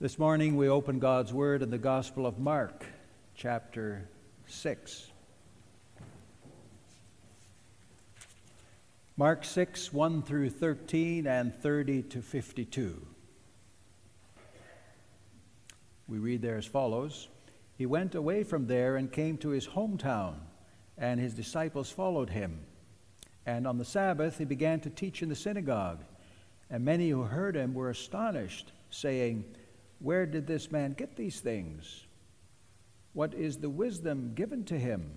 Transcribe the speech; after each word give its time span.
This 0.00 0.16
morning 0.16 0.56
we 0.56 0.68
open 0.68 1.00
God's 1.00 1.32
Word 1.32 1.60
in 1.60 1.70
the 1.70 1.76
Gospel 1.76 2.24
of 2.24 2.38
Mark, 2.38 2.84
chapter 3.34 4.08
6. 4.46 5.10
Mark 9.16 9.44
6, 9.44 9.92
1 9.92 10.22
through 10.22 10.50
13 10.50 11.26
and 11.26 11.52
30 11.52 12.02
to 12.02 12.22
52. 12.22 13.04
We 16.06 16.18
read 16.18 16.42
there 16.42 16.58
as 16.58 16.66
follows 16.66 17.26
He 17.76 17.84
went 17.84 18.14
away 18.14 18.44
from 18.44 18.68
there 18.68 18.94
and 18.94 19.10
came 19.10 19.36
to 19.38 19.48
his 19.48 19.66
hometown, 19.66 20.34
and 20.96 21.18
his 21.18 21.34
disciples 21.34 21.90
followed 21.90 22.30
him. 22.30 22.60
And 23.46 23.66
on 23.66 23.78
the 23.78 23.84
Sabbath 23.84 24.38
he 24.38 24.44
began 24.44 24.78
to 24.82 24.90
teach 24.90 25.24
in 25.24 25.28
the 25.28 25.34
synagogue, 25.34 26.04
and 26.70 26.84
many 26.84 27.10
who 27.10 27.22
heard 27.22 27.56
him 27.56 27.74
were 27.74 27.90
astonished, 27.90 28.70
saying, 28.90 29.44
where 30.00 30.26
did 30.26 30.46
this 30.46 30.70
man 30.70 30.92
get 30.92 31.16
these 31.16 31.40
things? 31.40 32.06
What 33.12 33.34
is 33.34 33.58
the 33.58 33.70
wisdom 33.70 34.32
given 34.34 34.64
to 34.66 34.78
him? 34.78 35.10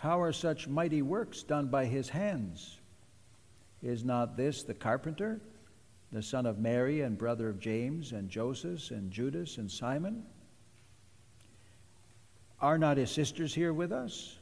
How 0.00 0.20
are 0.20 0.32
such 0.32 0.68
mighty 0.68 1.02
works 1.02 1.42
done 1.42 1.68
by 1.68 1.86
his 1.86 2.08
hands? 2.08 2.78
Is 3.82 4.04
not 4.04 4.36
this 4.36 4.62
the 4.62 4.74
carpenter, 4.74 5.40
the 6.12 6.22
son 6.22 6.46
of 6.46 6.58
Mary 6.58 7.00
and 7.00 7.18
brother 7.18 7.48
of 7.48 7.58
James 7.58 8.12
and 8.12 8.28
Joseph 8.28 8.90
and 8.90 9.10
Judas 9.10 9.58
and 9.58 9.70
Simon? 9.70 10.24
Are 12.60 12.78
not 12.78 12.96
his 12.96 13.10
sisters 13.10 13.54
here 13.54 13.72
with 13.72 13.92
us? 13.92 14.38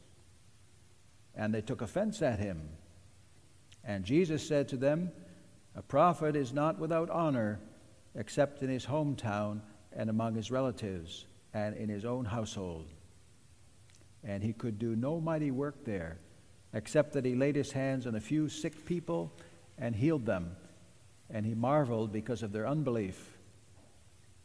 And 1.35 1.53
they 1.53 1.63
took 1.63 1.83
offense 1.83 2.23
at 2.23 2.39
him. 2.39 2.69
And 3.83 4.05
Jesus 4.05 4.47
said 4.47 4.69
to 4.69 4.77
them, 4.77 5.11
A 5.75 5.83
prophet 5.83 6.37
is 6.37 6.53
not 6.53 6.79
without 6.79 7.11
honor 7.11 7.61
except 8.15 8.63
in 8.63 8.69
his 8.69 8.87
hometown 8.87 9.61
and 9.93 10.11
among 10.11 10.35
his 10.35 10.51
relatives 10.51 11.27
and 11.53 11.77
in 11.77 11.89
his 11.89 12.05
own 12.05 12.25
household. 12.25 12.87
And 14.23 14.43
he 14.43 14.53
could 14.53 14.79
do 14.79 14.97
no 14.97 15.21
mighty 15.21 15.51
work 15.51 15.85
there, 15.85 16.19
except 16.73 17.13
that 17.13 17.25
he 17.25 17.35
laid 17.35 17.57
his 17.57 17.73
hands 17.73 18.07
on 18.07 18.15
a 18.15 18.21
few 18.21 18.49
sick 18.49 18.85
people 18.87 19.33
and 19.79 19.95
healed 19.95 20.27
them. 20.27 20.57
And 21.31 21.45
he 21.45 21.55
marveled 21.55 22.13
because 22.13 22.43
of 22.43 22.53
their 22.53 22.67
unbelief. 22.67 23.39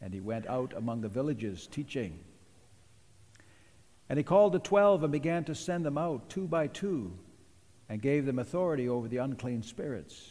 And 0.00 0.14
he 0.14 0.20
went 0.20 0.46
out 0.46 0.72
among 0.76 1.00
the 1.00 1.08
villages 1.08 1.66
teaching. 1.66 2.18
And 4.08 4.18
he 4.18 4.22
called 4.22 4.52
the 4.52 4.58
twelve 4.58 5.02
and 5.04 5.12
began 5.12 5.44
to 5.44 5.54
send 5.54 5.84
them 5.84 5.96
out 5.98 6.28
two 6.28 6.48
by 6.48 6.66
two, 6.66 7.12
and 7.88 8.02
gave 8.02 8.26
them 8.26 8.38
authority 8.38 8.88
over 8.88 9.08
the 9.08 9.18
unclean 9.18 9.62
spirits. 9.62 10.30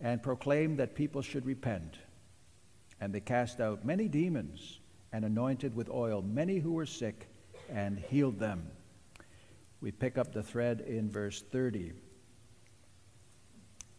and 0.00 0.22
proclaimed 0.22 0.78
that 0.78 0.94
people 0.94 1.22
should 1.22 1.44
repent. 1.44 1.98
And 3.00 3.12
they 3.12 3.20
cast 3.20 3.60
out 3.60 3.84
many 3.84 4.08
demons 4.08 4.80
and 5.12 5.24
anointed 5.24 5.74
with 5.74 5.90
oil 5.90 6.22
many 6.22 6.58
who 6.58 6.72
were 6.72 6.86
sick 6.86 7.28
and 7.68 7.98
healed 7.98 8.38
them. 8.38 8.70
We 9.80 9.90
pick 9.90 10.18
up 10.18 10.32
the 10.32 10.42
thread 10.42 10.82
in 10.82 11.10
verse 11.10 11.42
30. 11.42 11.92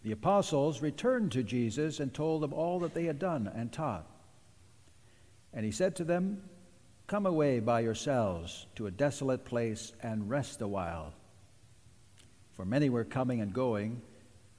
The 0.03 0.11
apostles 0.11 0.81
returned 0.81 1.31
to 1.33 1.43
Jesus 1.43 1.99
and 1.99 2.13
told 2.13 2.43
him 2.43 2.53
all 2.53 2.79
that 2.79 2.93
they 2.93 3.05
had 3.05 3.19
done 3.19 3.51
and 3.53 3.71
taught. 3.71 4.07
And 5.53 5.65
he 5.65 5.71
said 5.71 5.95
to 5.97 6.03
them, 6.03 6.43
Come 7.07 7.25
away 7.25 7.59
by 7.59 7.81
yourselves 7.81 8.67
to 8.75 8.87
a 8.87 8.91
desolate 8.91 9.43
place 9.43 9.91
and 10.01 10.29
rest 10.29 10.61
a 10.61 10.67
while. 10.67 11.13
For 12.53 12.63
many 12.63 12.89
were 12.89 13.03
coming 13.03 13.41
and 13.41 13.53
going 13.53 14.01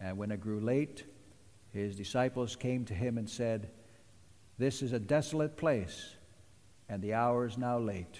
And 0.00 0.16
when 0.16 0.30
it 0.30 0.40
grew 0.40 0.60
late, 0.60 1.04
his 1.72 1.94
disciples 1.94 2.56
came 2.56 2.84
to 2.86 2.94
him 2.94 3.18
and 3.18 3.28
said, 3.28 3.70
This 4.58 4.82
is 4.82 4.92
a 4.92 4.98
desolate 4.98 5.56
place, 5.56 6.14
and 6.88 7.02
the 7.02 7.14
hour 7.14 7.46
is 7.46 7.58
now 7.58 7.78
late. 7.78 8.18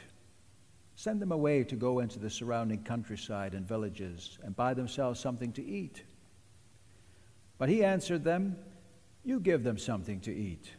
Send 0.94 1.22
them 1.22 1.32
away 1.32 1.64
to 1.64 1.76
go 1.76 2.00
into 2.00 2.18
the 2.18 2.28
surrounding 2.28 2.82
countryside 2.82 3.54
and 3.54 3.66
villages 3.66 4.38
and 4.42 4.54
buy 4.54 4.74
themselves 4.74 5.18
something 5.18 5.52
to 5.52 5.64
eat. 5.64 6.02
But 7.56 7.70
he 7.70 7.82
answered 7.82 8.22
them, 8.22 8.56
You 9.24 9.40
give 9.40 9.64
them 9.64 9.78
something 9.78 10.20
to 10.20 10.34
eat. 10.34 10.70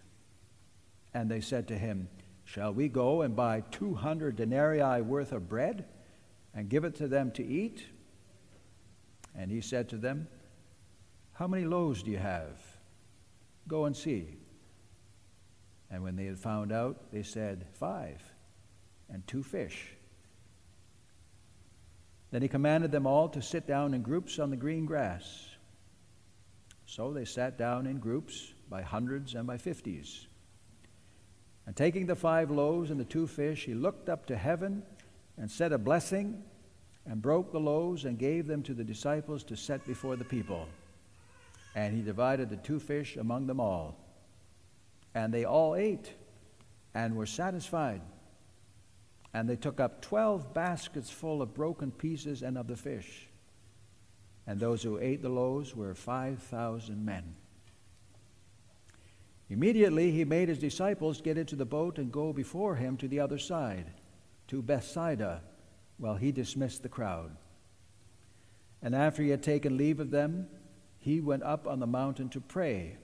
And 1.13 1.29
they 1.29 1.41
said 1.41 1.67
to 1.69 1.77
him, 1.77 2.07
Shall 2.45 2.73
we 2.73 2.87
go 2.87 3.23
and 3.23 3.35
buy 3.35 3.63
200 3.71 4.35
denarii 4.35 5.01
worth 5.01 5.31
of 5.31 5.49
bread 5.49 5.85
and 6.53 6.69
give 6.69 6.83
it 6.83 6.95
to 6.95 7.07
them 7.07 7.31
to 7.31 7.45
eat? 7.45 7.85
And 9.35 9.49
he 9.49 9.61
said 9.61 9.89
to 9.89 9.97
them, 9.97 10.27
how 11.41 11.47
many 11.47 11.65
loaves 11.65 12.03
do 12.03 12.11
you 12.11 12.19
have? 12.19 12.55
Go 13.67 13.85
and 13.85 13.97
see. 13.97 14.27
And 15.89 16.03
when 16.03 16.15
they 16.15 16.25
had 16.25 16.37
found 16.37 16.71
out, 16.71 17.11
they 17.11 17.23
said, 17.23 17.65
Five, 17.73 18.21
and 19.09 19.25
two 19.25 19.41
fish. 19.41 19.87
Then 22.29 22.43
he 22.43 22.47
commanded 22.47 22.91
them 22.91 23.07
all 23.07 23.27
to 23.29 23.41
sit 23.41 23.65
down 23.65 23.95
in 23.95 24.03
groups 24.03 24.37
on 24.37 24.51
the 24.51 24.55
green 24.55 24.85
grass. 24.85 25.47
So 26.85 27.11
they 27.11 27.25
sat 27.25 27.57
down 27.57 27.87
in 27.87 27.97
groups 27.97 28.53
by 28.69 28.83
hundreds 28.83 29.33
and 29.33 29.47
by 29.47 29.57
fifties. 29.57 30.27
And 31.65 31.75
taking 31.75 32.05
the 32.05 32.15
five 32.15 32.51
loaves 32.51 32.91
and 32.91 32.99
the 32.99 33.03
two 33.03 33.25
fish, 33.25 33.65
he 33.65 33.73
looked 33.73 34.09
up 34.09 34.27
to 34.27 34.37
heaven 34.37 34.83
and 35.37 35.49
said 35.49 35.71
a 35.71 35.79
blessing 35.79 36.43
and 37.07 37.19
broke 37.19 37.51
the 37.51 37.59
loaves 37.59 38.05
and 38.05 38.19
gave 38.19 38.45
them 38.45 38.61
to 38.61 38.75
the 38.75 38.83
disciples 38.83 39.43
to 39.45 39.57
set 39.57 39.83
before 39.87 40.15
the 40.15 40.23
people. 40.23 40.67
And 41.75 41.95
he 41.95 42.01
divided 42.01 42.49
the 42.49 42.57
two 42.57 42.79
fish 42.79 43.15
among 43.15 43.47
them 43.47 43.59
all. 43.59 43.97
And 45.13 45.33
they 45.33 45.45
all 45.45 45.75
ate 45.75 46.13
and 46.93 47.15
were 47.15 47.25
satisfied. 47.25 48.01
And 49.33 49.49
they 49.49 49.55
took 49.55 49.79
up 49.79 50.01
twelve 50.01 50.53
baskets 50.53 51.09
full 51.09 51.41
of 51.41 51.53
broken 51.53 51.91
pieces 51.91 52.41
and 52.41 52.57
of 52.57 52.67
the 52.67 52.75
fish. 52.75 53.27
And 54.45 54.59
those 54.59 54.83
who 54.83 54.99
ate 54.99 55.21
the 55.21 55.29
loaves 55.29 55.75
were 55.75 55.93
5,000 55.93 57.05
men. 57.05 57.35
Immediately 59.49 60.11
he 60.11 60.25
made 60.25 60.49
his 60.49 60.59
disciples 60.59 61.21
get 61.21 61.37
into 61.37 61.55
the 61.55 61.65
boat 61.65 61.97
and 61.97 62.11
go 62.11 62.33
before 62.33 62.75
him 62.75 62.97
to 62.97 63.07
the 63.07 63.19
other 63.19 63.37
side, 63.37 63.91
to 64.47 64.61
Bethsaida, 64.61 65.41
while 65.97 66.15
he 66.15 66.31
dismissed 66.31 66.83
the 66.83 66.89
crowd. 66.89 67.35
And 68.81 68.95
after 68.95 69.21
he 69.21 69.29
had 69.29 69.43
taken 69.43 69.77
leave 69.77 69.99
of 69.99 70.09
them, 70.09 70.47
he 71.01 71.19
went 71.19 71.43
up 71.43 71.67
on 71.67 71.79
the 71.79 71.87
mountain 71.87 72.29
to 72.29 72.39
pray. 72.39 72.95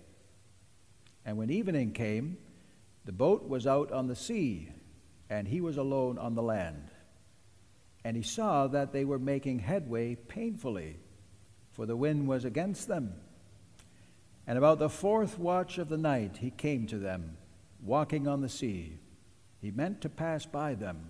And 1.26 1.36
when 1.36 1.50
evening 1.50 1.92
came, 1.92 2.38
the 3.06 3.12
boat 3.12 3.50
was 3.50 3.66
out 3.66 3.92
on 3.92 4.08
the 4.08 4.16
sea, 4.16 4.70
and 5.30 5.48
he 5.48 5.60
was 5.60 5.78
alone 5.78 6.18
on 6.20 6.36
the 6.36 6.44
land. 6.44 6.92
And 8.06 8.16
he 8.16 8.22
saw 8.22 8.68
that 8.68 8.94
they 8.94 9.04
were 9.04 9.20
making 9.20 9.60
headway 9.60 10.16
painfully, 10.16 10.98
for 11.72 11.86
the 11.86 11.98
wind 11.98 12.28
was 12.28 12.46
against 12.46 12.88
them. 12.88 13.16
And 14.46 14.58
about 14.58 14.78
the 14.78 14.90
fourth 14.90 15.40
watch 15.40 15.80
of 15.80 15.90
the 15.90 15.98
night 15.98 16.38
he 16.38 16.52
came 16.52 16.86
to 16.88 17.00
them, 17.00 17.36
walking 17.84 18.28
on 18.28 18.42
the 18.42 18.48
sea. 18.48 19.00
He 19.60 19.72
meant 19.72 20.02
to 20.02 20.10
pass 20.10 20.46
by 20.46 20.76
them. 20.76 21.10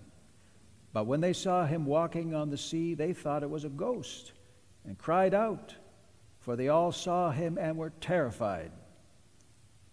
But 0.93 1.05
when 1.05 1.19
they 1.19 1.33
saw 1.33 1.65
him 1.65 1.85
walking 1.85 2.33
on 2.33 2.49
the 2.49 2.57
sea, 2.57 2.93
they 2.93 3.11
thought 3.11 3.43
it 3.43 3.49
was 3.49 3.65
a 3.65 3.69
ghost, 3.69 4.31
and 4.85 4.97
cried 4.97 5.33
out 5.33 5.75
for 6.47 6.55
they 6.55 6.69
all 6.69 6.93
saw 6.93 7.29
him 7.29 7.57
and 7.57 7.75
were 7.75 7.89
terrified. 7.99 8.71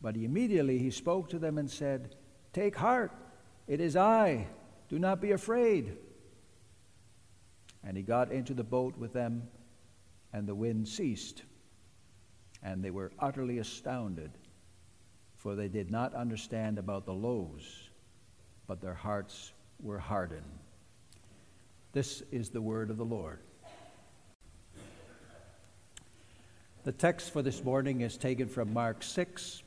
But 0.01 0.15
immediately 0.15 0.79
he 0.79 0.93
spoke 0.93 1.29
to 1.31 1.39
them 1.41 1.59
and 1.59 1.69
said, 1.69 2.15
Take 2.53 2.77
heart, 2.77 3.11
It 3.67 3.81
is 3.81 3.97
I. 3.97 4.47
Do 4.89 5.01
not 5.01 5.21
be 5.21 5.33
afraid. 5.33 5.97
And 7.83 7.97
he 7.97 8.05
got 8.05 8.31
into 8.31 8.55
the 8.55 8.62
boat 8.62 8.97
with 8.97 9.12
them, 9.12 9.49
and 10.33 10.47
the 10.47 10.55
wind 10.55 10.87
ceased. 10.87 11.43
And 12.62 12.85
they 12.85 12.93
were 12.93 13.11
utterly 13.19 13.59
astounded, 13.59 14.31
for 15.35 15.56
they 15.56 15.67
did 15.67 15.91
not 15.91 16.15
understand 16.15 16.79
about 16.79 17.05
the 17.05 17.15
loaves, 17.15 17.91
but 18.69 18.81
their 18.81 18.95
hearts 18.95 19.53
were 19.83 19.99
hardened. 19.99 20.61
This 21.91 22.23
is 22.31 22.51
the 22.51 22.62
word 22.62 22.91
of 22.91 22.97
the 22.97 23.05
Lord. 23.05 23.41
The 26.84 26.92
text 26.92 27.31
for 27.31 27.40
this 27.40 27.64
morning 27.64 28.02
is 28.02 28.19
taken 28.19 28.46
from 28.46 28.75
Mark 28.75 29.02
6, 29.02 29.62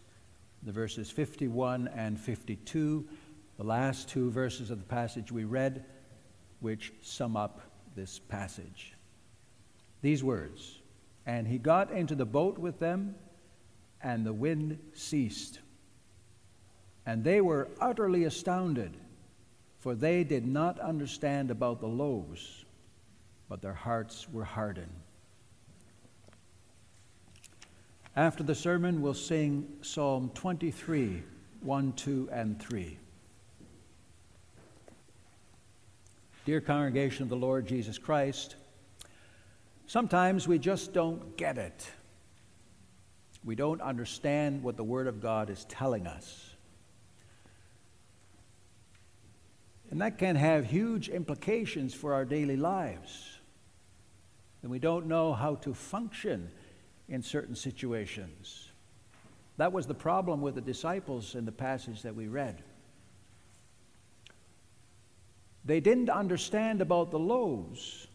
the 0.62 0.72
verses 0.72 1.10
51 1.10 1.88
and 1.88 2.20
52, 2.20 3.08
the 3.58 3.64
last 3.64 4.08
two 4.08 4.30
verses 4.30 4.70
of 4.70 4.78
the 4.78 4.86
passage 4.86 5.32
we 5.32 5.44
read, 5.44 5.84
which 6.60 6.94
sum 7.02 7.36
up 7.36 7.60
this 7.96 8.20
passage. 8.20 8.94
These 10.04 10.24
words 10.24 10.78
And 11.26 11.48
he 11.48 11.58
got 11.58 11.90
into 11.90 12.14
the 12.14 12.24
boat 12.24 12.60
with 12.60 12.78
them, 12.78 13.16
and 14.00 14.24
the 14.24 14.32
wind 14.32 14.78
ceased. 14.94 15.58
And 17.04 17.24
they 17.24 17.42
were 17.42 17.70
utterly 17.82 18.26
astounded, 18.26 18.96
for 19.80 19.96
they 19.96 20.24
did 20.24 20.46
not 20.46 20.80
understand 20.80 21.50
about 21.50 21.80
the 21.80 21.88
loaves, 21.88 22.64
but 23.50 23.64
their 23.64 23.74
hearts 23.74 24.30
were 24.32 24.44
hardened. 24.44 25.07
After 28.18 28.42
the 28.42 28.56
sermon, 28.56 29.04
we'll 29.04 29.14
sing 29.14 29.68
Psalm 29.84 30.32
23 30.34 31.22
1, 31.62 31.94
2, 31.94 32.30
and 32.32 32.60
3. 32.60 32.98
Dear 36.44 36.60
congregation 36.60 37.22
of 37.22 37.30
the 37.30 37.36
Lord 37.36 37.68
Jesus 37.68 38.00
Christ, 38.00 38.56
sometimes 39.86 40.48
we 40.48 40.58
just 40.58 40.94
don't 40.94 41.38
get 41.38 41.60
it. 41.60 41.92
We 43.46 43.54
don't 43.54 43.82
understand 43.82 44.64
what 44.64 44.78
the 44.78 44.84
Word 44.84 45.06
of 45.06 45.22
God 45.22 45.52
is 45.52 45.66
telling 45.66 46.08
us. 46.08 46.56
And 49.92 50.02
that 50.02 50.18
can 50.18 50.36
have 50.36 50.66
huge 50.66 51.08
implications 51.08 51.94
for 51.94 52.16
our 52.16 52.26
daily 52.26 52.58
lives. 52.58 53.38
And 54.64 54.72
we 54.72 54.80
don't 54.80 55.06
know 55.06 55.34
how 55.34 55.54
to 55.58 55.76
function 55.76 56.50
in 57.10 57.22
certain 57.22 57.56
situations. 57.56 58.70
That 59.58 59.72
was 59.72 59.88
the 59.88 59.94
problem 59.94 60.42
with 60.42 60.56
the 60.56 60.62
disciples 60.62 61.36
in 61.36 61.46
the 61.46 61.52
passage 61.52 62.04
that 62.04 62.16
we 62.16 62.28
read. 62.28 62.62
They 65.66 65.80
didn't 65.80 66.10
understand 66.10 66.82
about 66.82 67.12
the 67.12 67.20
loaves. 67.20 68.08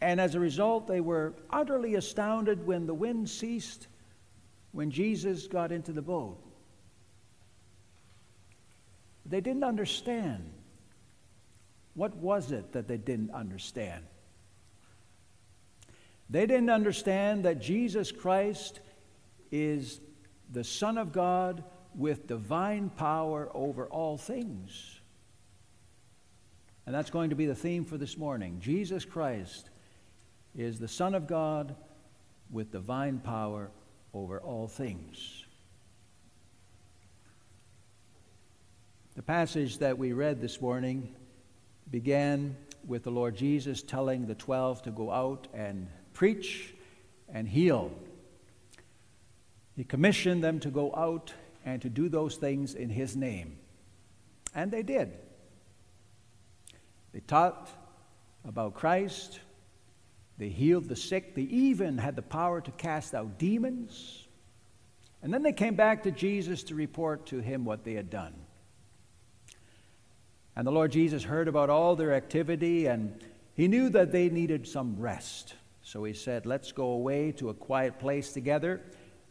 And 0.00 0.20
as 0.20 0.34
a 0.34 0.40
result, 0.40 0.86
they 0.86 1.00
were 1.00 1.32
utterly 1.48 1.94
astounded 1.94 2.66
when 2.66 2.86
the 2.86 2.92
wind 2.92 3.30
ceased, 3.30 3.86
when 4.72 4.90
Jesus 4.90 5.46
got 5.46 5.72
into 5.72 5.92
the 5.92 6.02
boat. 6.02 6.38
They 9.24 9.40
didn't 9.40 9.64
understand. 9.64 10.50
What 11.94 12.14
was 12.16 12.52
it 12.52 12.72
that 12.72 12.88
they 12.88 12.98
didn't 12.98 13.30
understand? 13.30 14.04
They 16.30 16.46
didn't 16.46 16.70
understand 16.70 17.44
that 17.44 17.60
Jesus 17.60 18.10
Christ 18.10 18.80
is 19.52 20.00
the 20.50 20.64
Son 20.64 20.98
of 20.98 21.12
God 21.12 21.64
with 21.94 22.26
divine 22.26 22.90
power 22.90 23.48
over 23.54 23.86
all 23.86 24.16
things. 24.16 25.00
And 26.86 26.94
that's 26.94 27.10
going 27.10 27.30
to 27.30 27.36
be 27.36 27.46
the 27.46 27.54
theme 27.54 27.84
for 27.84 27.96
this 27.96 28.18
morning. 28.18 28.58
Jesus 28.60 29.04
Christ 29.04 29.70
is 30.56 30.78
the 30.78 30.88
Son 30.88 31.14
of 31.14 31.26
God 31.26 31.76
with 32.50 32.70
divine 32.72 33.18
power 33.18 33.70
over 34.12 34.40
all 34.40 34.68
things. 34.68 35.44
The 39.14 39.22
passage 39.22 39.78
that 39.78 39.96
we 39.96 40.12
read 40.12 40.40
this 40.40 40.60
morning 40.60 41.14
began 41.90 42.56
with 42.86 43.04
the 43.04 43.10
Lord 43.10 43.36
Jesus 43.36 43.82
telling 43.82 44.26
the 44.26 44.34
twelve 44.34 44.82
to 44.82 44.90
go 44.90 45.10
out 45.10 45.48
and 45.54 45.88
preach 46.14 46.72
and 47.28 47.46
heal. 47.46 47.92
He 49.76 49.84
commissioned 49.84 50.42
them 50.42 50.60
to 50.60 50.70
go 50.70 50.94
out 50.94 51.32
and 51.64 51.82
to 51.82 51.90
do 51.90 52.08
those 52.08 52.36
things 52.36 52.74
in 52.74 52.88
His 52.88 53.16
name. 53.16 53.58
And 54.54 54.70
they 54.70 54.82
did. 54.82 55.12
They 57.12 57.20
taught 57.20 57.70
about 58.46 58.74
Christ, 58.74 59.40
they 60.36 60.48
healed 60.48 60.88
the 60.88 60.96
sick, 60.96 61.34
they 61.34 61.42
even 61.42 61.98
had 61.98 62.16
the 62.16 62.22
power 62.22 62.60
to 62.60 62.70
cast 62.72 63.14
out 63.14 63.38
demons. 63.38 64.26
And 65.22 65.32
then 65.32 65.42
they 65.42 65.52
came 65.52 65.74
back 65.74 66.02
to 66.02 66.10
Jesus 66.10 66.64
to 66.64 66.74
report 66.74 67.26
to 67.26 67.38
him 67.38 67.64
what 67.64 67.82
they 67.82 67.94
had 67.94 68.10
done. 68.10 68.34
And 70.54 70.66
the 70.66 70.70
Lord 70.70 70.92
Jesus 70.92 71.24
heard 71.24 71.48
about 71.48 71.70
all 71.70 71.96
their 71.96 72.12
activity 72.12 72.86
and 72.86 73.18
he 73.54 73.68
knew 73.68 73.88
that 73.90 74.12
they 74.12 74.28
needed 74.28 74.68
some 74.68 74.96
rest. 74.98 75.54
So 75.84 76.02
he 76.02 76.14
said, 76.14 76.46
Let's 76.46 76.72
go 76.72 76.86
away 76.86 77.30
to 77.32 77.50
a 77.50 77.54
quiet 77.54 78.00
place 78.00 78.32
together 78.32 78.80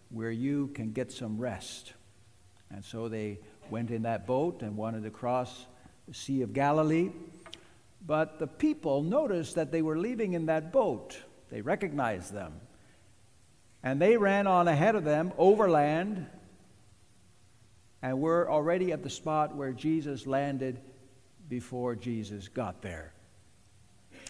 where 0.10 0.32
you 0.32 0.68
can 0.68 0.92
get 0.92 1.12
some 1.12 1.38
rest. 1.38 1.94
And 2.72 2.86
so 2.86 3.10
they 3.10 3.40
went 3.70 3.90
in 3.92 4.04
that 4.04 4.26
boat 4.26 4.62
and 4.62 4.78
wanted 4.78 5.04
to 5.04 5.10
cross 5.10 5.66
the 6.08 6.14
Sea 6.14 6.44
of 6.44 6.54
Galilee. 6.54 7.10
But 8.06 8.38
the 8.38 8.48
people 8.48 9.02
noticed 9.02 9.56
that 9.56 9.72
they 9.72 9.82
were 9.82 9.98
leaving 9.98 10.34
in 10.34 10.46
that 10.46 10.72
boat. 10.72 11.18
They 11.50 11.62
recognized 11.62 12.32
them. 12.32 12.54
And 13.82 14.00
they 14.00 14.16
ran 14.18 14.46
on 14.48 14.68
ahead 14.68 14.96
of 14.96 15.04
them 15.04 15.34
overland 15.38 16.28
and 18.02 18.20
were 18.20 18.50
already 18.50 18.92
at 18.92 19.02
the 19.02 19.10
spot 19.10 19.56
where 19.56 19.72
Jesus 19.72 20.28
landed 20.28 20.80
before 21.50 21.96
Jesus 21.96 22.48
got 22.48 22.82
there. 22.82 23.13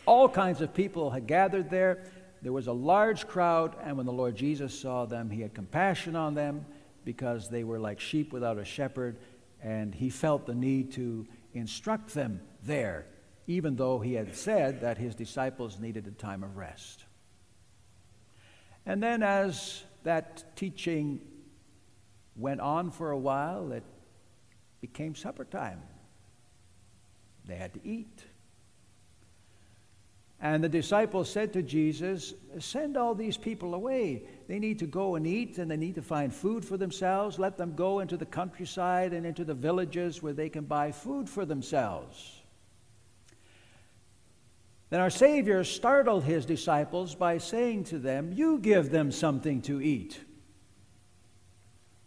All 0.06 0.28
kinds 0.28 0.62
of 0.62 0.74
people 0.74 1.10
had 1.12 1.28
gathered 1.28 1.70
there. 1.70 2.04
There 2.42 2.52
was 2.52 2.68
a 2.68 2.74
large 2.74 3.26
crowd, 3.28 3.76
and 3.82 3.96
when 3.96 4.06
the 4.06 4.12
Lord 4.12 4.36
Jesus 4.36 4.78
saw 4.78 5.06
them, 5.06 5.30
he 5.30 5.42
had 5.42 5.54
compassion 5.54 6.16
on 6.16 6.34
them 6.34 6.66
because 7.06 7.50
they 7.50 7.64
were 7.64 7.80
like 7.80 8.00
sheep 8.00 8.34
without 8.34 8.58
a 8.58 8.66
shepherd, 8.66 9.18
and 9.62 9.96
he 9.96 10.10
felt 10.10 10.46
the 10.46 10.54
need 10.54 10.92
to 10.94 11.26
instruct 11.54 12.14
them 12.14 12.42
there, 12.64 13.06
even 13.48 13.76
though 13.76 14.00
he 14.00 14.14
had 14.14 14.36
said 14.36 14.82
that 14.82 14.98
his 14.98 15.16
disciples 15.16 15.80
needed 15.80 16.06
a 16.08 16.12
time 16.12 16.44
of 16.44 16.58
rest. 16.58 17.06
And 18.86 19.02
then, 19.02 19.24
as 19.24 19.84
that 20.04 20.58
teaching 20.58 21.22
went 22.36 22.60
on 22.60 22.92
for 22.92 23.12
a 23.12 23.18
while, 23.18 23.72
it 23.72 23.84
became 24.82 25.16
supper 25.16 25.46
time. 25.46 25.82
They 27.46 27.56
had 27.56 27.74
to 27.76 27.80
eat. 27.86 28.26
And 30.44 30.62
the 30.62 30.68
disciples 30.68 31.30
said 31.30 31.54
to 31.54 31.64
Jesus, 31.64 32.34
Send 32.60 32.98
all 32.98 33.16
these 33.16 33.38
people 33.38 33.74
away. 33.74 34.24
They 34.50 34.60
need 34.60 34.80
to 34.80 34.86
go 34.86 35.16
and 35.16 35.26
eat 35.26 35.58
and 35.58 35.72
they 35.72 35.78
need 35.78 35.96
to 35.96 36.02
find 36.02 36.36
food 36.36 36.66
for 36.66 36.76
themselves. 36.76 37.40
Let 37.40 37.58
them 37.58 37.76
go 37.76 38.02
into 38.02 38.18
the 38.18 38.26
countryside 38.26 39.14
and 39.14 39.26
into 39.26 39.46
the 39.46 39.54
villages 39.54 40.22
where 40.22 40.34
they 40.34 40.50
can 40.50 40.66
buy 40.66 40.92
food 40.92 41.30
for 41.30 41.46
themselves. 41.46 42.42
Then 44.90 45.00
our 45.00 45.10
Savior 45.10 45.64
startled 45.64 46.26
his 46.26 46.46
disciples 46.46 47.16
by 47.16 47.38
saying 47.38 47.86
to 47.86 47.98
them, 47.98 48.34
You 48.34 48.60
give 48.60 48.92
them 48.92 49.14
something 49.14 49.62
to 49.62 49.82
eat. 49.82 50.20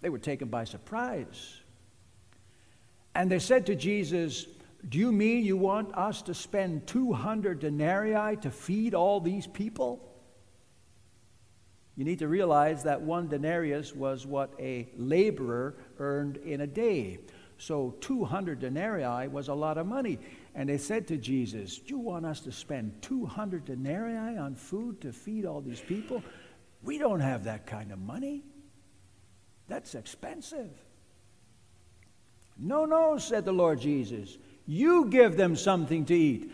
They 0.03 0.11
were 0.11 0.19
taken 0.19 0.49
by 0.49 0.65
surprise. 0.65 1.63
And 3.15 3.31
they 3.31 3.39
said 3.39 3.65
to 3.67 3.75
Jesus, 3.75 4.47
do 4.89 4.99
you 4.99 5.11
mean 5.11 5.45
you 5.45 5.57
want 5.57 5.95
us 5.95 6.23
to 6.23 6.35
spend 6.35 6.87
200 6.87 7.59
denarii 7.59 8.37
to 8.37 8.51
feed 8.51 8.95
all 8.95 9.21
these 9.21 9.47
people? 9.47 10.01
You 11.97 12.05
need 12.05 12.21
to 12.21 12.29
realize 12.29 12.85
that 12.85 13.01
one 13.01 13.27
denarius 13.27 13.95
was 13.95 14.27
what 14.27 14.53
a 14.61 14.89
laborer 14.97 15.77
earned 15.99 16.37
in 16.37 16.61
a 16.61 16.67
day. 16.67 17.19
So 17.59 17.97
200 18.01 18.61
denarii 18.61 19.29
was 19.29 19.49
a 19.49 19.55
lot 19.55 19.79
of 19.79 19.87
money. 19.87 20.19
And 20.55 20.69
they 20.69 20.79
said 20.79 21.09
to 21.09 21.17
Jesus, 21.17 21.79
Do 21.79 21.95
you 21.95 21.99
want 21.99 22.27
us 22.27 22.41
to 22.41 22.53
spend 22.53 23.01
200 23.03 23.65
denarii 23.65 24.37
on 24.37 24.55
food 24.55 25.01
to 25.01 25.13
feed 25.13 25.47
all 25.47 25.63
these 25.63 25.81
people? 25.81 26.23
We 26.83 26.99
don't 26.99 27.21
have 27.21 27.45
that 27.45 27.67
kind 27.67 27.93
of 27.93 27.99
money. 27.99 28.45
That's 29.69 29.95
expensive. 29.95 30.71
No, 32.59 32.85
no, 32.85 33.19
said 33.19 33.45
the 33.45 33.53
Lord 33.53 33.81
Jesus. 33.81 34.39
You 34.67 35.07
give 35.07 35.37
them 35.37 35.57
something 35.57 36.05
to 36.07 36.15
eat. 36.15 36.53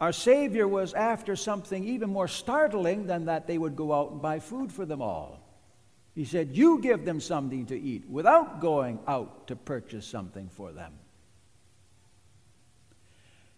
Our 0.00 0.12
Savior 0.12 0.68
was 0.68 0.92
after 0.92 1.36
something 1.36 1.84
even 1.84 2.10
more 2.10 2.28
startling 2.28 3.06
than 3.06 3.26
that 3.26 3.46
they 3.46 3.56
would 3.56 3.76
go 3.76 3.92
out 3.92 4.10
and 4.10 4.20
buy 4.20 4.40
food 4.40 4.72
for 4.72 4.84
them 4.84 5.00
all. 5.00 5.40
He 6.14 6.24
said, 6.24 6.56
You 6.56 6.80
give 6.80 7.04
them 7.04 7.20
something 7.20 7.66
to 7.66 7.78
eat 7.78 8.08
without 8.08 8.60
going 8.60 8.98
out 9.06 9.46
to 9.46 9.56
purchase 9.56 10.06
something 10.06 10.48
for 10.48 10.72
them. 10.72 10.92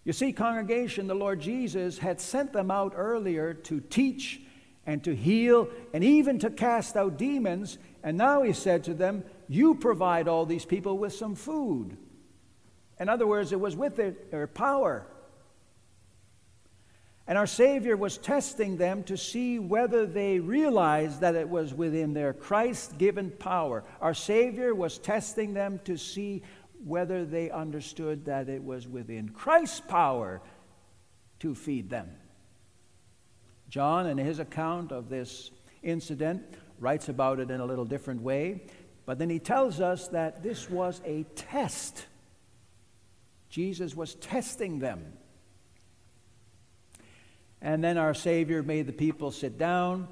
You 0.04 0.12
see, 0.12 0.32
congregation, 0.32 1.06
the 1.06 1.14
Lord 1.14 1.40
Jesus 1.40 1.98
had 1.98 2.20
sent 2.20 2.52
them 2.52 2.70
out 2.70 2.94
earlier 2.96 3.52
to 3.54 3.80
teach 3.80 4.40
and 4.86 5.04
to 5.04 5.14
heal 5.14 5.68
and 5.92 6.02
even 6.02 6.38
to 6.38 6.50
cast 6.50 6.96
out 6.96 7.18
demons. 7.18 7.78
And 8.02 8.16
now 8.16 8.42
he 8.42 8.52
said 8.52 8.84
to 8.84 8.94
them, 8.94 9.24
You 9.48 9.74
provide 9.74 10.26
all 10.26 10.46
these 10.46 10.64
people 10.64 10.98
with 10.98 11.12
some 11.12 11.34
food. 11.34 11.96
In 13.00 13.08
other 13.08 13.26
words, 13.26 13.52
it 13.52 13.60
was 13.60 13.76
with 13.76 13.96
their, 13.96 14.46
power. 14.46 15.06
And 17.26 17.36
our 17.36 17.46
Savior 17.46 17.96
was 17.96 18.16
testing 18.16 18.76
them 18.78 19.04
to 19.04 19.16
see 19.16 19.58
whether 19.58 20.06
they 20.06 20.38
realized 20.40 21.20
that 21.20 21.34
it 21.34 21.48
was 21.48 21.74
within 21.74 22.14
their 22.14 22.32
Christ 22.32 22.96
given 22.98 23.30
power. 23.30 23.84
Our 24.00 24.14
Savior 24.14 24.74
was 24.74 24.98
testing 24.98 25.52
them 25.52 25.80
to 25.84 25.96
see 25.96 26.42
whether 26.84 27.24
they 27.24 27.50
understood 27.50 28.24
that 28.24 28.48
it 28.48 28.64
was 28.64 28.88
within 28.88 29.28
Christ's 29.28 29.80
power 29.80 30.40
to 31.40 31.54
feed 31.54 31.90
them. 31.90 32.08
John, 33.68 34.06
in 34.06 34.16
his 34.16 34.38
account 34.38 34.92
of 34.92 35.08
this 35.08 35.50
incident, 35.82 36.42
writes 36.78 37.08
about 37.08 37.40
it 37.40 37.50
in 37.50 37.60
a 37.60 37.66
little 37.66 37.84
different 37.84 38.22
way, 38.22 38.62
but 39.04 39.18
then 39.18 39.28
he 39.28 39.38
tells 39.38 39.80
us 39.80 40.08
that 40.08 40.42
this 40.42 40.70
was 40.70 41.00
a 41.04 41.24
test. 41.34 42.06
Jesus 43.58 43.96
was 43.96 44.14
testing 44.14 44.78
them. 44.78 45.14
And 47.60 47.82
then 47.82 47.98
our 47.98 48.14
Savior 48.14 48.62
made 48.62 48.86
the 48.86 48.92
people 48.92 49.32
sit 49.32 49.58
down. 49.58 50.06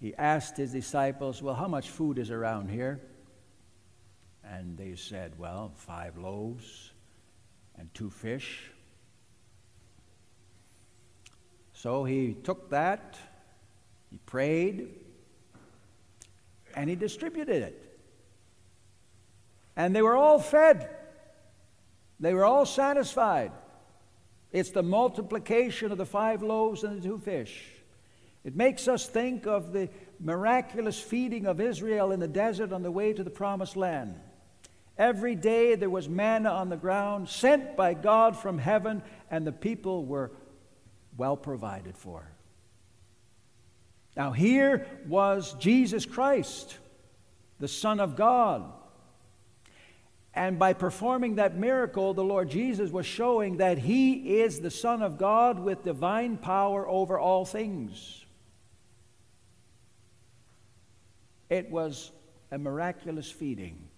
He 0.00 0.12
asked 0.16 0.56
his 0.56 0.72
disciples, 0.72 1.40
Well, 1.40 1.54
how 1.54 1.68
much 1.68 1.88
food 1.88 2.18
is 2.18 2.32
around 2.32 2.68
here? 2.68 3.00
And 4.44 4.76
they 4.76 4.96
said, 4.96 5.38
Well, 5.38 5.70
five 5.76 6.18
loaves 6.18 6.90
and 7.78 7.94
two 7.94 8.10
fish. 8.10 8.72
So 11.72 12.02
he 12.02 12.34
took 12.42 12.70
that, 12.70 13.16
he 14.10 14.18
prayed, 14.26 14.88
and 16.74 16.90
he 16.90 16.96
distributed 16.96 17.62
it. 17.62 17.98
And 19.76 19.94
they 19.94 20.02
were 20.02 20.16
all 20.16 20.40
fed, 20.40 20.90
they 22.20 22.34
were 22.34 22.44
all 22.44 22.66
satisfied. 22.66 23.52
It's 24.52 24.70
the 24.70 24.82
multiplication 24.82 25.90
of 25.90 25.98
the 25.98 26.06
five 26.06 26.42
loaves 26.42 26.84
and 26.84 27.00
the 27.00 27.08
two 27.08 27.18
fish. 27.18 27.64
It 28.44 28.56
makes 28.56 28.88
us 28.88 29.06
think 29.06 29.46
of 29.46 29.72
the 29.72 29.88
miraculous 30.18 31.00
feeding 31.00 31.46
of 31.46 31.60
Israel 31.60 32.12
in 32.12 32.20
the 32.20 32.28
desert 32.28 32.72
on 32.72 32.82
the 32.82 32.90
way 32.90 33.12
to 33.12 33.24
the 33.24 33.30
promised 33.30 33.76
land. 33.76 34.18
Every 34.98 35.34
day 35.34 35.76
there 35.76 35.90
was 35.90 36.08
manna 36.08 36.50
on 36.50 36.68
the 36.68 36.76
ground, 36.76 37.28
sent 37.28 37.76
by 37.76 37.94
God 37.94 38.36
from 38.36 38.58
heaven, 38.58 39.02
and 39.30 39.46
the 39.46 39.52
people 39.52 40.04
were 40.04 40.30
well 41.16 41.36
provided 41.36 41.96
for. 41.96 42.30
Now, 44.16 44.32
here 44.32 44.86
was 45.06 45.54
Jesus 45.54 46.04
Christ, 46.04 46.76
the 47.58 47.68
Son 47.68 48.00
of 48.00 48.16
God. 48.16 48.70
And 50.34 50.58
by 50.58 50.72
performing 50.72 51.36
that 51.36 51.56
miracle, 51.56 52.14
the 52.14 52.24
Lord 52.24 52.50
Jesus 52.50 52.90
was 52.90 53.06
showing 53.06 53.56
that 53.56 53.78
He 53.78 54.40
is 54.40 54.60
the 54.60 54.70
Son 54.70 55.02
of 55.02 55.18
God 55.18 55.58
with 55.58 55.82
divine 55.82 56.36
power 56.36 56.86
over 56.88 57.18
all 57.18 57.44
things. 57.44 58.24
It 61.48 61.68
was 61.68 62.12
a 62.52 62.58
miraculous 62.58 63.30
feeding. 63.30 63.88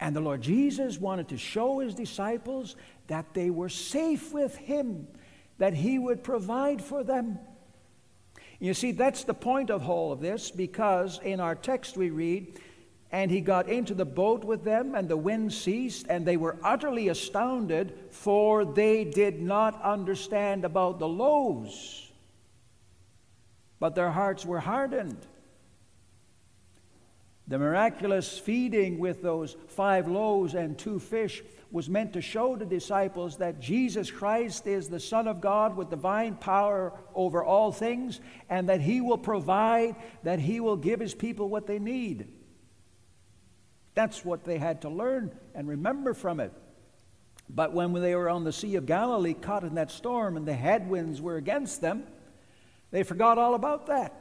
And 0.00 0.16
the 0.16 0.20
Lord 0.20 0.42
Jesus 0.42 0.98
wanted 0.98 1.28
to 1.28 1.38
show 1.38 1.78
his 1.78 1.94
disciples 1.94 2.76
that 3.06 3.32
they 3.32 3.50
were 3.50 3.68
safe 3.68 4.32
with 4.32 4.56
him, 4.56 5.06
that 5.58 5.74
he 5.74 5.98
would 5.98 6.24
provide 6.24 6.82
for 6.82 7.04
them. 7.04 7.38
You 8.58 8.74
see, 8.74 8.92
that's 8.92 9.24
the 9.24 9.34
point 9.34 9.70
of 9.70 9.88
all 9.88 10.12
of 10.12 10.20
this 10.20 10.50
because 10.50 11.20
in 11.22 11.40
our 11.40 11.54
text 11.54 11.96
we 11.96 12.10
read, 12.10 12.60
and 13.14 13.30
he 13.30 13.40
got 13.40 13.68
into 13.68 13.94
the 13.94 14.04
boat 14.04 14.42
with 14.42 14.64
them, 14.64 14.96
and 14.96 15.08
the 15.08 15.16
wind 15.16 15.52
ceased, 15.52 16.06
and 16.08 16.26
they 16.26 16.36
were 16.36 16.56
utterly 16.64 17.06
astounded, 17.06 17.96
for 18.10 18.64
they 18.64 19.04
did 19.04 19.40
not 19.40 19.80
understand 19.82 20.64
about 20.64 20.98
the 20.98 21.06
loaves. 21.06 22.10
But 23.78 23.94
their 23.94 24.10
hearts 24.10 24.44
were 24.44 24.58
hardened. 24.58 25.24
The 27.46 27.56
miraculous 27.56 28.36
feeding 28.36 28.98
with 28.98 29.22
those 29.22 29.56
five 29.68 30.08
loaves 30.08 30.54
and 30.54 30.76
two 30.76 30.98
fish 30.98 31.44
was 31.70 31.88
meant 31.88 32.14
to 32.14 32.20
show 32.20 32.56
the 32.56 32.66
disciples 32.66 33.36
that 33.36 33.60
Jesus 33.60 34.10
Christ 34.10 34.66
is 34.66 34.88
the 34.88 34.98
Son 34.98 35.28
of 35.28 35.40
God 35.40 35.76
with 35.76 35.88
divine 35.88 36.34
power 36.34 36.92
over 37.14 37.44
all 37.44 37.70
things, 37.70 38.18
and 38.50 38.68
that 38.68 38.80
He 38.80 39.00
will 39.00 39.18
provide, 39.18 39.94
that 40.24 40.40
He 40.40 40.58
will 40.58 40.76
give 40.76 40.98
His 40.98 41.14
people 41.14 41.48
what 41.48 41.68
they 41.68 41.78
need. 41.78 42.26
That's 43.94 44.24
what 44.24 44.44
they 44.44 44.58
had 44.58 44.82
to 44.82 44.88
learn 44.88 45.32
and 45.54 45.68
remember 45.68 46.14
from 46.14 46.40
it. 46.40 46.52
But 47.48 47.72
when 47.72 47.92
they 47.92 48.14
were 48.14 48.28
on 48.28 48.44
the 48.44 48.52
Sea 48.52 48.76
of 48.76 48.86
Galilee, 48.86 49.34
caught 49.34 49.64
in 49.64 49.74
that 49.74 49.90
storm, 49.90 50.36
and 50.36 50.46
the 50.46 50.54
headwinds 50.54 51.20
were 51.20 51.36
against 51.36 51.80
them, 51.80 52.04
they 52.90 53.02
forgot 53.02 53.38
all 53.38 53.54
about 53.54 53.86
that. 53.86 54.20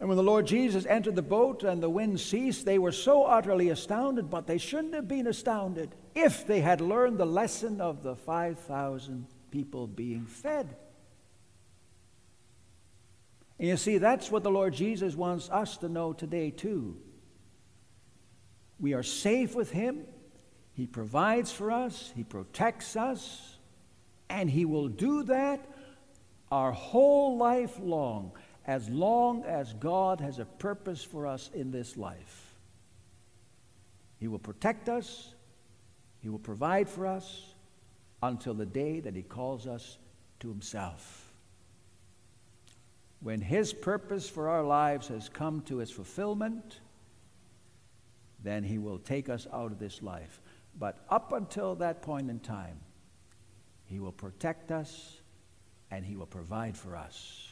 And 0.00 0.08
when 0.08 0.16
the 0.16 0.22
Lord 0.22 0.46
Jesus 0.46 0.84
entered 0.86 1.14
the 1.14 1.22
boat 1.22 1.62
and 1.62 1.80
the 1.80 1.90
wind 1.90 2.18
ceased, 2.18 2.64
they 2.64 2.78
were 2.78 2.90
so 2.90 3.24
utterly 3.24 3.68
astounded, 3.68 4.30
but 4.30 4.48
they 4.48 4.58
shouldn't 4.58 4.94
have 4.94 5.06
been 5.06 5.28
astounded 5.28 5.94
if 6.14 6.44
they 6.44 6.60
had 6.60 6.80
learned 6.80 7.18
the 7.18 7.26
lesson 7.26 7.80
of 7.80 8.02
the 8.02 8.16
5,000 8.16 9.26
people 9.52 9.86
being 9.86 10.26
fed. 10.26 10.74
And 13.60 13.68
you 13.68 13.76
see, 13.76 13.98
that's 13.98 14.28
what 14.28 14.42
the 14.42 14.50
Lord 14.50 14.74
Jesus 14.74 15.14
wants 15.14 15.48
us 15.50 15.76
to 15.78 15.88
know 15.88 16.12
today, 16.12 16.50
too. 16.50 16.96
We 18.82 18.94
are 18.94 19.04
safe 19.04 19.54
with 19.54 19.70
Him, 19.70 20.04
He 20.74 20.86
provides 20.86 21.52
for 21.52 21.70
us, 21.70 22.12
He 22.16 22.24
protects 22.24 22.96
us, 22.96 23.56
and 24.28 24.50
He 24.50 24.64
will 24.66 24.88
do 24.88 25.22
that 25.22 25.64
our 26.50 26.72
whole 26.72 27.38
life 27.38 27.78
long 27.80 28.32
as 28.66 28.88
long 28.88 29.44
as 29.44 29.72
God 29.74 30.20
has 30.20 30.38
a 30.38 30.44
purpose 30.44 31.02
for 31.02 31.26
us 31.26 31.50
in 31.54 31.70
this 31.70 31.96
life. 31.96 32.54
He 34.18 34.28
will 34.28 34.40
protect 34.40 34.88
us, 34.88 35.32
He 36.20 36.28
will 36.28 36.40
provide 36.40 36.88
for 36.88 37.06
us 37.06 37.54
until 38.20 38.52
the 38.52 38.66
day 38.66 38.98
that 38.98 39.14
He 39.14 39.22
calls 39.22 39.68
us 39.68 39.98
to 40.40 40.48
Himself. 40.48 41.32
When 43.20 43.40
His 43.40 43.72
purpose 43.72 44.28
for 44.28 44.48
our 44.48 44.64
lives 44.64 45.06
has 45.06 45.28
come 45.28 45.60
to 45.62 45.78
its 45.78 45.92
fulfillment, 45.92 46.80
then 48.42 48.64
He 48.64 48.78
will 48.78 48.98
take 48.98 49.28
us 49.28 49.46
out 49.52 49.72
of 49.72 49.78
this 49.78 50.02
life. 50.02 50.40
But 50.78 51.04
up 51.10 51.32
until 51.32 51.74
that 51.76 52.02
point 52.02 52.30
in 52.30 52.40
time, 52.40 52.80
He 53.84 54.00
will 54.00 54.12
protect 54.12 54.70
us 54.70 55.20
and 55.90 56.04
He 56.04 56.16
will 56.16 56.26
provide 56.26 56.76
for 56.76 56.96
us. 56.96 57.48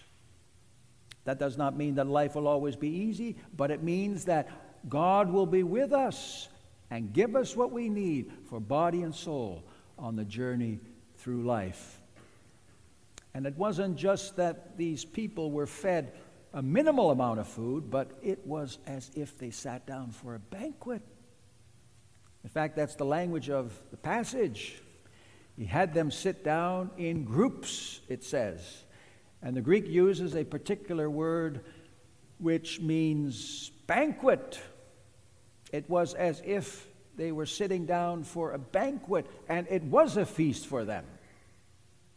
That 1.25 1.39
does 1.39 1.57
not 1.59 1.77
mean 1.77 1.97
that 1.97 2.07
life 2.07 2.35
will 2.35 2.49
always 2.49 2.77
be 2.77 2.89
easy, 2.89 3.37
but 3.57 3.71
it 3.71 3.83
means 3.83 4.25
that 4.25 4.49
God 4.89 5.31
will 5.31 5.47
be 5.47 5.63
with 5.63 5.93
us 5.93 6.49
and 6.91 7.13
give 7.13 7.37
us 7.37 7.55
what 7.55 7.71
we 7.71 7.89
need 7.89 8.33
for 8.49 8.59
body 8.59 9.03
and 9.03 9.15
soul 9.15 9.65
on 9.99 10.17
the 10.17 10.25
journey 10.25 10.81
through 11.19 11.43
life. 11.45 12.01
And 13.35 13.47
it 13.47 13.57
wasn't 13.57 13.97
just 13.97 14.37
that 14.37 14.77
these 14.77 15.05
people 15.05 15.53
were 15.53 15.67
fed 15.67 16.15
a 16.53 16.63
minimal 16.63 17.11
amount 17.11 17.41
of 17.41 17.47
food, 17.47 17.91
but 17.91 18.11
it 18.23 18.47
was 18.47 18.79
as 18.87 19.11
if 19.15 19.39
they 19.39 19.51
sat 19.51 19.87
down 19.87 20.11
for 20.11 20.35
a 20.35 20.39
banquet. 20.39 21.03
In 22.43 22.51
fact, 22.51 22.77
that's 22.77 22.95
the 22.97 23.05
language 23.05 23.51
of 23.51 23.73
the 23.91 23.97
passage. 23.97 24.81
He 25.57 25.65
had 25.65 25.95
them 25.95 26.11
sit 26.11 26.43
down 26.43 26.91
in 26.97 27.25
groups, 27.25 28.01
it 28.09 28.25
says. 28.25 28.85
And 29.43 29.57
the 29.57 29.61
Greek 29.61 29.87
uses 29.87 30.35
a 30.35 30.45
particular 30.45 31.09
word 31.09 31.65
which 32.39 32.81
means 32.81 33.71
banquet. 33.87 34.59
It 35.73 35.89
was 35.89 36.15
as 36.15 36.43
if 36.45 36.89
they 37.17 37.33
were 37.33 37.47
sitting 37.47 37.85
down 37.85 38.25
for 38.25 38.53
a 38.53 38.59
banquet, 38.59 39.27
and 39.49 39.67
it 39.69 39.85
was 39.85 40.17
a 40.17 40.25
feast 40.25 40.67
for 40.67 40.85
them. 40.85 41.05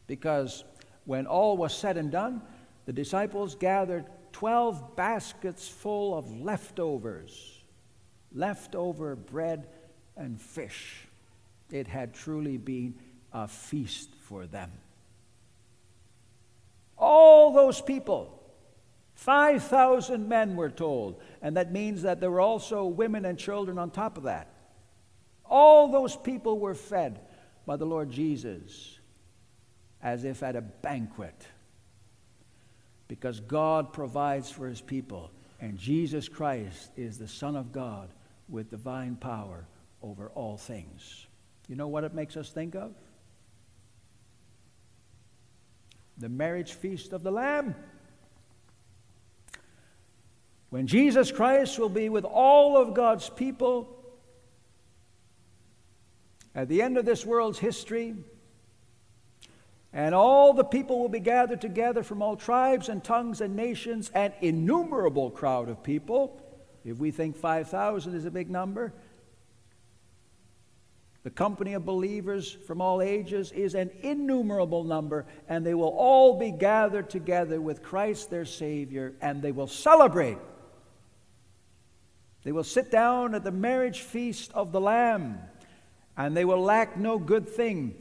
Because 0.07 0.63
when 1.05 1.27
all 1.27 1.57
was 1.57 1.75
said 1.75 1.97
and 1.97 2.09
done, 2.09 2.41
the 2.85 2.93
disciples 2.93 3.55
gathered 3.55 4.05
12 4.33 4.95
baskets 4.95 5.67
full 5.67 6.17
of 6.17 6.41
leftovers, 6.41 7.63
leftover 8.33 9.15
bread 9.15 9.67
and 10.17 10.41
fish. 10.41 11.07
It 11.71 11.87
had 11.87 12.13
truly 12.13 12.57
been 12.57 12.95
a 13.31 13.47
feast 13.47 14.09
for 14.21 14.45
them. 14.45 14.71
All 16.97 17.53
those 17.53 17.81
people 17.81 18.39
5,000 19.15 20.27
men 20.27 20.55
were 20.55 20.71
told, 20.71 21.21
and 21.41 21.55
that 21.55 21.71
means 21.71 22.01
that 22.01 22.19
there 22.19 22.31
were 22.31 22.41
also 22.41 22.85
women 22.85 23.25
and 23.25 23.37
children 23.37 23.77
on 23.77 23.91
top 23.91 24.17
of 24.17 24.23
that. 24.23 24.47
All 25.45 25.87
those 25.87 26.15
people 26.15 26.59
were 26.59 26.73
fed 26.73 27.21
by 27.65 27.77
the 27.77 27.85
Lord 27.85 28.09
Jesus 28.09 28.97
as 30.01 30.25
if 30.25 30.43
at 30.43 30.55
a 30.55 30.61
banquet 30.61 31.47
because 33.07 33.39
God 33.39 33.93
provides 33.93 34.50
for 34.50 34.67
his 34.67 34.81
people, 34.81 35.31
and 35.60 35.77
Jesus 35.77 36.27
Christ 36.27 36.91
is 36.98 37.17
the 37.17 37.27
Son 37.27 37.55
of 37.55 37.72
God 37.72 38.10
with 38.50 38.69
divine 38.69 39.15
power 39.15 39.65
over 40.01 40.29
all 40.36 40.57
things. 40.57 41.27
You 41.67 41.75
know 41.75 41.88
what 41.88 42.03
it 42.03 42.13
makes 42.13 42.36
us 42.38 42.50
think 42.50 42.75
of? 42.75 42.93
The 46.17 46.29
marriage 46.29 46.74
feast 46.74 47.13
of 47.13 47.24
the 47.24 47.31
Lamb. 47.31 47.75
When 50.69 50.88
Jesus 50.88 51.31
Christ 51.31 51.77
will 51.77 51.89
be 51.89 52.10
with 52.10 52.25
all 52.25 52.77
of 52.77 52.93
God's 52.93 53.29
people 53.29 53.95
at 56.55 56.67
the 56.67 56.81
end 56.81 56.98
of 56.98 57.05
this 57.05 57.25
world's 57.25 57.60
history, 57.60 58.15
and 59.93 60.15
all 60.15 60.53
the 60.53 60.63
people 60.63 61.00
will 61.00 61.09
be 61.09 61.19
gathered 61.19 61.62
together 61.62 62.01
from 62.01 62.21
all 62.23 62.35
tribes 62.35 62.89
and 62.89 63.03
tongues 63.03 63.41
and 63.41 63.55
nations, 63.55 64.09
an 64.15 64.33
innumerable 64.41 65.29
crowd 65.29 65.69
of 65.69 65.83
people. 65.83 66.41
If 66.83 66.97
we 66.97 67.12
think 67.12 67.38
5,000 67.38 68.15
is 68.15 68.25
a 68.25 68.31
big 68.31 68.50
number, 68.50 68.91
the 71.21 71.29
company 71.29 71.73
of 71.73 71.85
believers 71.85 72.51
from 72.51 72.81
all 72.81 73.01
ages 73.01 73.51
is 73.53 73.75
an 73.75 73.91
innumerable 74.01 74.83
number, 74.83 75.25
and 75.47 75.65
they 75.65 75.73
will 75.73 75.95
all 75.95 76.38
be 76.38 76.51
gathered 76.51 77.09
together 77.09 77.62
with 77.62 77.83
Christ 77.83 78.29
their 78.29 78.45
Savior, 78.45 79.13
and 79.21 79.41
they 79.41 79.53
will 79.53 79.67
celebrate. 79.67 80.38
They 82.43 82.51
will 82.51 82.65
sit 82.65 82.91
down 82.91 83.35
at 83.35 83.45
the 83.45 83.51
marriage 83.51 84.01
feast 84.01 84.51
of 84.53 84.73
the 84.73 84.81
Lamb, 84.81 85.38
and 86.17 86.35
they 86.35 86.43
will 86.43 86.62
lack 86.62 86.97
no 86.97 87.19
good 87.19 87.47
thing. 87.47 87.95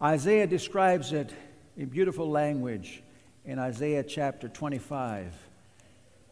Isaiah 0.00 0.46
describes 0.46 1.12
it 1.12 1.34
in 1.76 1.88
beautiful 1.88 2.30
language 2.30 3.02
in 3.44 3.58
Isaiah 3.58 4.04
chapter 4.04 4.48
25, 4.48 5.34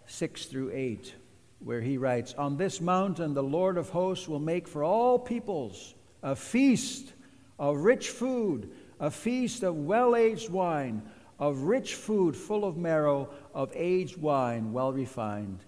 6 0.07 0.47
through 0.47 0.71
8, 0.73 1.13
where 1.59 1.81
he 1.81 1.99
writes 1.99 2.33
On 2.35 2.57
this 2.57 2.81
mountain 2.81 3.35
the 3.35 3.43
Lord 3.43 3.77
of 3.77 3.89
hosts 3.89 4.29
will 4.29 4.39
make 4.39 4.69
for 4.69 4.85
all 4.85 5.19
peoples 5.19 5.97
a 6.23 6.37
feast 6.37 7.13
of 7.59 7.79
rich 7.79 8.11
food, 8.11 8.71
a 9.01 9.11
feast 9.11 9.65
of 9.65 9.75
well 9.75 10.15
aged 10.15 10.49
wine, 10.49 11.03
of 11.41 11.63
rich 11.63 11.97
food 11.97 12.37
full 12.37 12.65
of 12.65 12.77
marrow, 12.77 13.29
of 13.53 13.73
aged 13.75 14.17
wine 14.17 14.73
well 14.73 14.93
refined. 14.93 15.65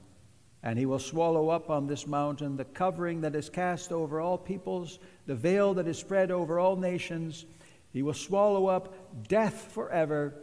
And 0.62 0.78
he 0.78 0.86
will 0.86 1.00
swallow 1.00 1.48
up 1.48 1.68
on 1.68 1.88
this 1.88 2.06
mountain 2.06 2.56
the 2.56 2.64
covering 2.64 3.22
that 3.22 3.34
is 3.34 3.50
cast 3.50 3.90
over 3.90 4.20
all 4.20 4.38
peoples, 4.38 5.00
the 5.26 5.34
veil 5.34 5.74
that 5.74 5.88
is 5.88 5.98
spread 5.98 6.30
over 6.30 6.60
all 6.60 6.76
nations 6.76 7.44
he 7.92 8.02
will 8.02 8.14
swallow 8.14 8.66
up 8.66 8.94
death 9.28 9.72
forever, 9.72 10.34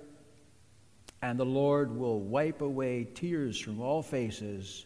and 1.22 1.40
the 1.40 1.46
Lord 1.46 1.96
will 1.96 2.20
wipe 2.20 2.62
away 2.62 3.06
tears 3.14 3.60
from 3.60 3.80
all 3.80 4.02
faces 4.02 4.86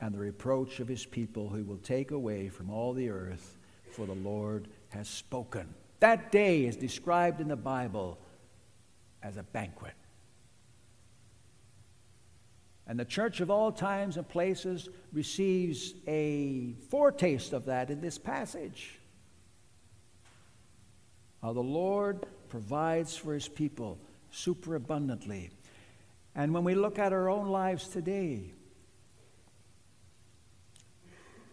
and 0.00 0.14
the 0.14 0.18
reproach 0.18 0.80
of 0.80 0.88
his 0.88 1.04
people, 1.04 1.48
who 1.48 1.64
will 1.64 1.78
take 1.78 2.12
away 2.12 2.48
from 2.48 2.70
all 2.70 2.92
the 2.92 3.10
earth, 3.10 3.58
for 3.90 4.06
the 4.06 4.14
Lord 4.14 4.68
has 4.90 5.08
spoken. 5.08 5.74
That 6.00 6.30
day 6.30 6.66
is 6.66 6.76
described 6.76 7.40
in 7.40 7.48
the 7.48 7.56
Bible 7.56 8.18
as 9.22 9.36
a 9.36 9.42
banquet. 9.42 9.94
And 12.86 12.98
the 12.98 13.04
church 13.04 13.40
of 13.40 13.50
all 13.50 13.70
times 13.70 14.16
and 14.16 14.26
places 14.26 14.88
receives 15.12 15.94
a 16.06 16.72
foretaste 16.88 17.52
of 17.52 17.66
that 17.66 17.90
in 17.90 18.00
this 18.00 18.16
passage. 18.16 18.97
How 21.42 21.52
the 21.52 21.60
Lord 21.60 22.26
provides 22.48 23.16
for 23.16 23.34
his 23.34 23.48
people 23.48 23.98
superabundantly. 24.30 25.50
And 26.34 26.52
when 26.52 26.64
we 26.64 26.74
look 26.74 26.98
at 26.98 27.12
our 27.12 27.28
own 27.28 27.48
lives 27.48 27.88
today, 27.88 28.52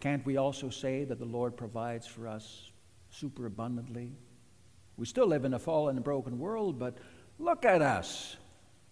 can't 0.00 0.24
we 0.24 0.36
also 0.36 0.70
say 0.70 1.04
that 1.04 1.18
the 1.18 1.24
Lord 1.24 1.56
provides 1.56 2.06
for 2.06 2.28
us 2.28 2.70
superabundantly? 3.10 4.12
We 4.96 5.06
still 5.06 5.26
live 5.26 5.44
in 5.44 5.54
a 5.54 5.58
fallen 5.58 5.96
and 5.96 6.04
broken 6.04 6.38
world, 6.38 6.78
but 6.78 6.98
look 7.38 7.64
at 7.64 7.82
us. 7.82 8.36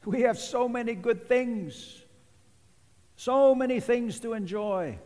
We 0.05 0.23
have 0.23 0.39
so 0.39 0.69
many 0.69 0.95
good 0.95 1.23
things, 1.23 2.03
so 3.17 3.55
many 3.55 3.81
things 3.81 4.21
to 4.21 4.35
enjoy 4.35 4.99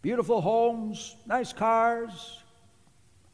beautiful 0.00 0.40
homes, 0.40 1.16
nice 1.26 1.52
cars, 1.52 2.38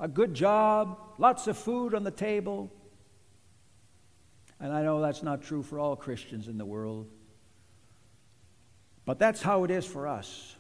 a 0.00 0.08
good 0.08 0.34
job, 0.34 0.98
lots 1.18 1.46
of 1.46 1.56
food 1.56 1.94
on 1.94 2.04
the 2.04 2.10
table. 2.10 2.72
And 4.60 4.72
I 4.72 4.82
know 4.82 5.00
that's 5.00 5.22
not 5.22 5.42
true 5.42 5.62
for 5.62 5.78
all 5.78 5.96
Christians 5.96 6.48
in 6.48 6.58
the 6.58 6.64
world. 6.64 7.08
But 9.04 9.18
that's 9.18 9.42
how 9.42 9.64
it 9.64 9.70
is 9.70 9.84
for 9.84 10.06
us. 10.06 10.56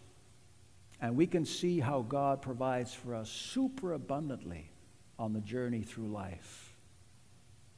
And 1.00 1.16
we 1.16 1.26
can 1.26 1.44
see 1.44 1.80
how 1.80 2.02
God 2.02 2.42
provides 2.42 2.94
for 2.94 3.14
us 3.14 3.28
super 3.28 3.92
abundantly 3.92 4.70
on 5.18 5.32
the 5.32 5.40
journey 5.40 5.82
through 5.82 6.08
life. 6.08 6.74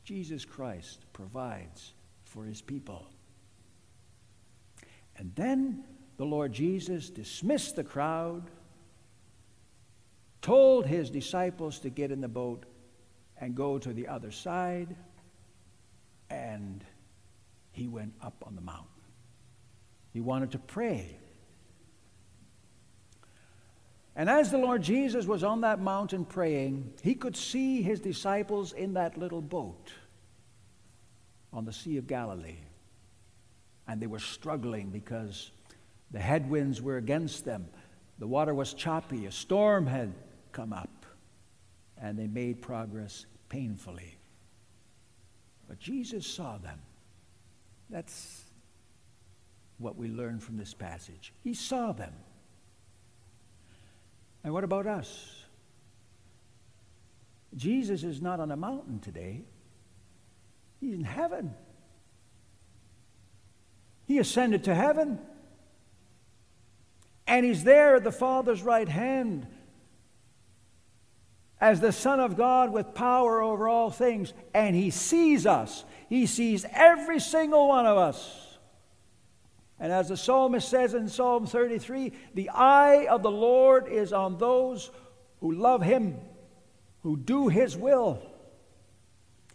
Jesus 0.05 0.45
Christ 0.45 1.05
provides 1.13 1.95
for 2.25 2.45
his 2.45 2.61
people. 2.61 3.07
And 5.17 5.35
then 5.35 5.85
the 6.17 6.25
Lord 6.25 6.53
Jesus 6.53 7.11
dismissed 7.11 7.77
the 7.77 7.85
crowd 7.85 8.51
told 10.45 10.85
his 10.85 11.09
disciples 11.09 11.79
to 11.79 11.89
get 11.89 12.11
in 12.11 12.21
the 12.21 12.29
boat 12.29 12.67
and 13.41 13.55
go 13.55 13.79
to 13.79 13.95
the 13.95 14.07
other 14.07 14.31
side, 14.31 14.95
and 16.29 16.85
he 17.73 17.89
went 17.89 18.13
up 18.21 18.45
on 18.47 18.55
the 18.55 18.61
mountain. 18.61 18.85
He 20.13 20.21
wanted 20.21 20.51
to 20.51 20.59
pray. 20.59 21.17
And 24.15 24.29
as 24.29 24.51
the 24.51 24.59
Lord 24.59 24.83
Jesus 24.83 25.25
was 25.25 25.43
on 25.43 25.63
that 25.63 25.81
mountain 25.81 26.27
praying, 26.27 26.93
he 27.03 27.15
could 27.15 27.39
see 27.39 27.81
his 27.81 27.99
disciples 27.99 28.75
in 28.75 28.93
that 28.93 29.17
little 29.17 29.41
boat 29.41 29.93
on 31.55 31.65
the 31.65 31.73
Sea 31.73 31.97
of 31.97 32.07
Galilee. 32.07 32.59
And 33.89 33.99
they 33.99 34.07
were 34.07 34.19
struggling 34.19 34.91
because 34.91 35.53
the 36.11 36.21
headwinds 36.21 36.83
were 36.83 36.99
against 36.99 37.47
them. 37.47 37.67
The 38.19 38.27
water 38.27 38.53
was 38.53 38.75
choppy. 38.75 39.25
A 39.25 39.33
storm 39.33 39.87
had 39.87 40.13
come 40.55 40.73
up, 40.73 41.05
and 42.01 42.19
they 42.19 42.27
made 42.27 42.63
progress 42.63 43.27
painfully. 43.51 44.17
But 45.69 45.79
Jesus 45.79 46.27
saw 46.27 46.57
them. 46.57 46.79
That's 47.91 48.45
what 49.79 49.97
we 49.97 50.09
learn 50.09 50.39
from 50.41 50.57
this 50.57 50.73
passage. 50.73 51.35
He 51.43 51.53
saw 51.53 51.93
them. 51.93 52.15
And 54.43 54.53
what 54.53 54.65
about 54.65 54.87
us? 54.87 55.43
Jesus 57.57 58.03
is 58.05 58.23
not 58.23 58.41
on 58.41 58.51
a 58.51 58.57
mountain 58.57 59.01
today. 59.01 59.43
He's 60.81 60.95
in 60.95 61.05
heaven. 61.05 61.55
He 64.07 64.19
ascended 64.19 64.65
to 64.65 64.75
heaven. 64.75 65.19
And 67.27 67.45
he's 67.45 67.65
there 67.65 67.97
at 67.97 68.05
the 68.05 68.13
Father's 68.13 68.63
right 68.63 68.89
hand 68.89 69.47
as 71.65 71.81
the 71.81 71.93
Son 71.93 72.21
of 72.21 72.37
God 72.37 72.73
with 72.73 72.93
power 72.93 73.41
over 73.41 73.71
all 73.71 73.91
things, 73.91 74.35
and 74.53 74.77
He 74.77 74.91
sees 74.91 75.47
us. 75.47 75.87
He 76.11 76.27
sees 76.27 76.67
every 76.71 77.19
single 77.19 77.69
one 77.69 77.87
of 77.87 77.97
us. 77.97 78.59
And 79.81 79.91
as 79.91 80.11
the 80.11 80.17
psalmist 80.19 80.69
says 80.69 80.93
in 80.93 81.09
Psalm 81.09 81.47
33, 81.47 82.13
the 82.35 82.51
eye 82.51 83.07
of 83.07 83.23
the 83.23 83.31
Lord 83.31 83.89
is 83.89 84.13
on 84.13 84.37
those 84.37 84.91
who 85.41 85.53
love 85.53 85.81
Him, 85.81 86.19
who 87.03 87.17
do 87.17 87.49
His 87.49 87.79
will. 87.79 88.21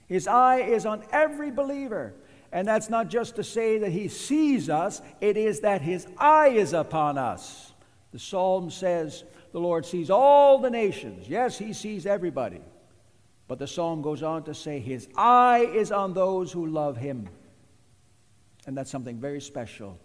His 0.07 0.27
eye 0.27 0.61
is 0.61 0.87
on 0.87 1.03
every 1.11 1.51
believer. 1.51 2.15
And 2.51 2.67
that's 2.67 2.89
not 2.89 3.09
just 3.09 3.35
to 3.35 3.43
say 3.43 3.77
that 3.77 3.91
He 3.91 4.07
sees 4.07 4.67
us, 4.67 4.99
it 5.21 5.37
is 5.37 5.59
that 5.59 5.83
His 5.83 6.07
eye 6.17 6.49
is 6.49 6.73
upon 6.73 7.19
us. 7.19 7.71
The 8.13 8.17
psalm 8.17 8.71
says, 8.71 9.23
the 9.51 9.59
Lord 9.59 9.85
sees 9.85 10.09
all 10.09 10.59
the 10.59 10.69
nations. 10.69 11.27
Yes, 11.27 11.57
He 11.57 11.73
sees 11.73 12.05
everybody. 12.05 12.61
But 13.47 13.57
the 13.59 13.67
psalm 13.67 14.01
goes 14.01 14.21
on 14.21 14.43
to 14.43 14.53
say, 14.53 14.79
His 14.79 15.07
eye 15.15 15.69
is 15.73 15.91
on 15.91 16.13
those 16.13 16.51
who 16.51 16.67
love 16.67 16.97
Him. 16.97 17.27
And 18.67 18.77
that's 18.77 18.91
something 18.91 19.19
very 19.19 19.41
special. 19.41 19.97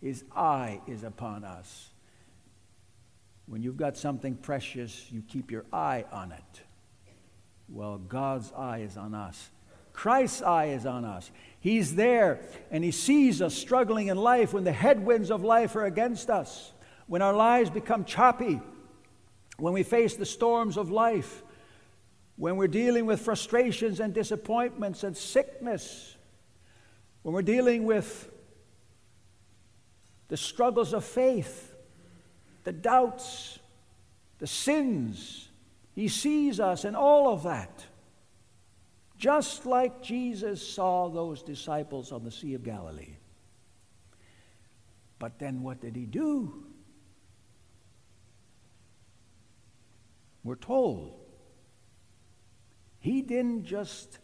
His 0.00 0.24
eye 0.34 0.80
is 0.86 1.02
upon 1.02 1.44
us. 1.44 1.90
When 3.46 3.62
you've 3.62 3.76
got 3.76 3.96
something 3.96 4.36
precious, 4.36 5.10
you 5.10 5.22
keep 5.26 5.50
your 5.50 5.64
eye 5.72 6.04
on 6.12 6.32
it. 6.32 6.62
Well, 7.68 7.98
God's 7.98 8.52
eye 8.56 8.78
is 8.78 8.96
on 8.96 9.14
us. 9.14 9.50
Christ's 9.92 10.42
eye 10.42 10.66
is 10.66 10.86
on 10.86 11.04
us. 11.04 11.30
He's 11.60 11.96
there 11.96 12.40
and 12.70 12.84
He 12.84 12.92
sees 12.92 13.42
us 13.42 13.54
struggling 13.54 14.08
in 14.08 14.16
life 14.16 14.52
when 14.52 14.64
the 14.64 14.72
headwinds 14.72 15.30
of 15.30 15.42
life 15.42 15.74
are 15.76 15.84
against 15.84 16.30
us, 16.30 16.72
when 17.08 17.22
our 17.22 17.32
lives 17.32 17.70
become 17.70 18.04
choppy, 18.04 18.60
when 19.58 19.72
we 19.72 19.82
face 19.82 20.14
the 20.14 20.26
storms 20.26 20.76
of 20.76 20.90
life, 20.90 21.42
when 22.36 22.56
we're 22.56 22.68
dealing 22.68 23.06
with 23.06 23.20
frustrations 23.20 23.98
and 23.98 24.14
disappointments 24.14 25.02
and 25.02 25.16
sickness, 25.16 26.16
when 27.22 27.34
we're 27.34 27.42
dealing 27.42 27.84
with 27.84 28.30
the 30.28 30.36
struggles 30.36 30.92
of 30.92 31.04
faith, 31.04 31.74
the 32.64 32.72
doubts, 32.72 33.58
the 34.38 34.46
sins. 34.46 35.48
He 35.94 36.08
sees 36.08 36.60
us 36.60 36.84
in 36.84 36.94
all 36.94 37.32
of 37.32 37.42
that. 37.42 37.84
Just 39.16 39.66
like 39.66 40.02
Jesus 40.02 40.66
saw 40.66 41.08
those 41.08 41.42
disciples 41.42 42.12
on 42.12 42.22
the 42.22 42.30
Sea 42.30 42.54
of 42.54 42.62
Galilee. 42.62 43.16
But 45.18 45.40
then 45.40 45.62
what 45.62 45.80
did 45.80 45.96
he 45.96 46.04
do? 46.06 46.67
We're 50.44 50.56
told 50.56 51.18
he 53.00 53.22
didn't 53.22 53.64
just 53.64 54.18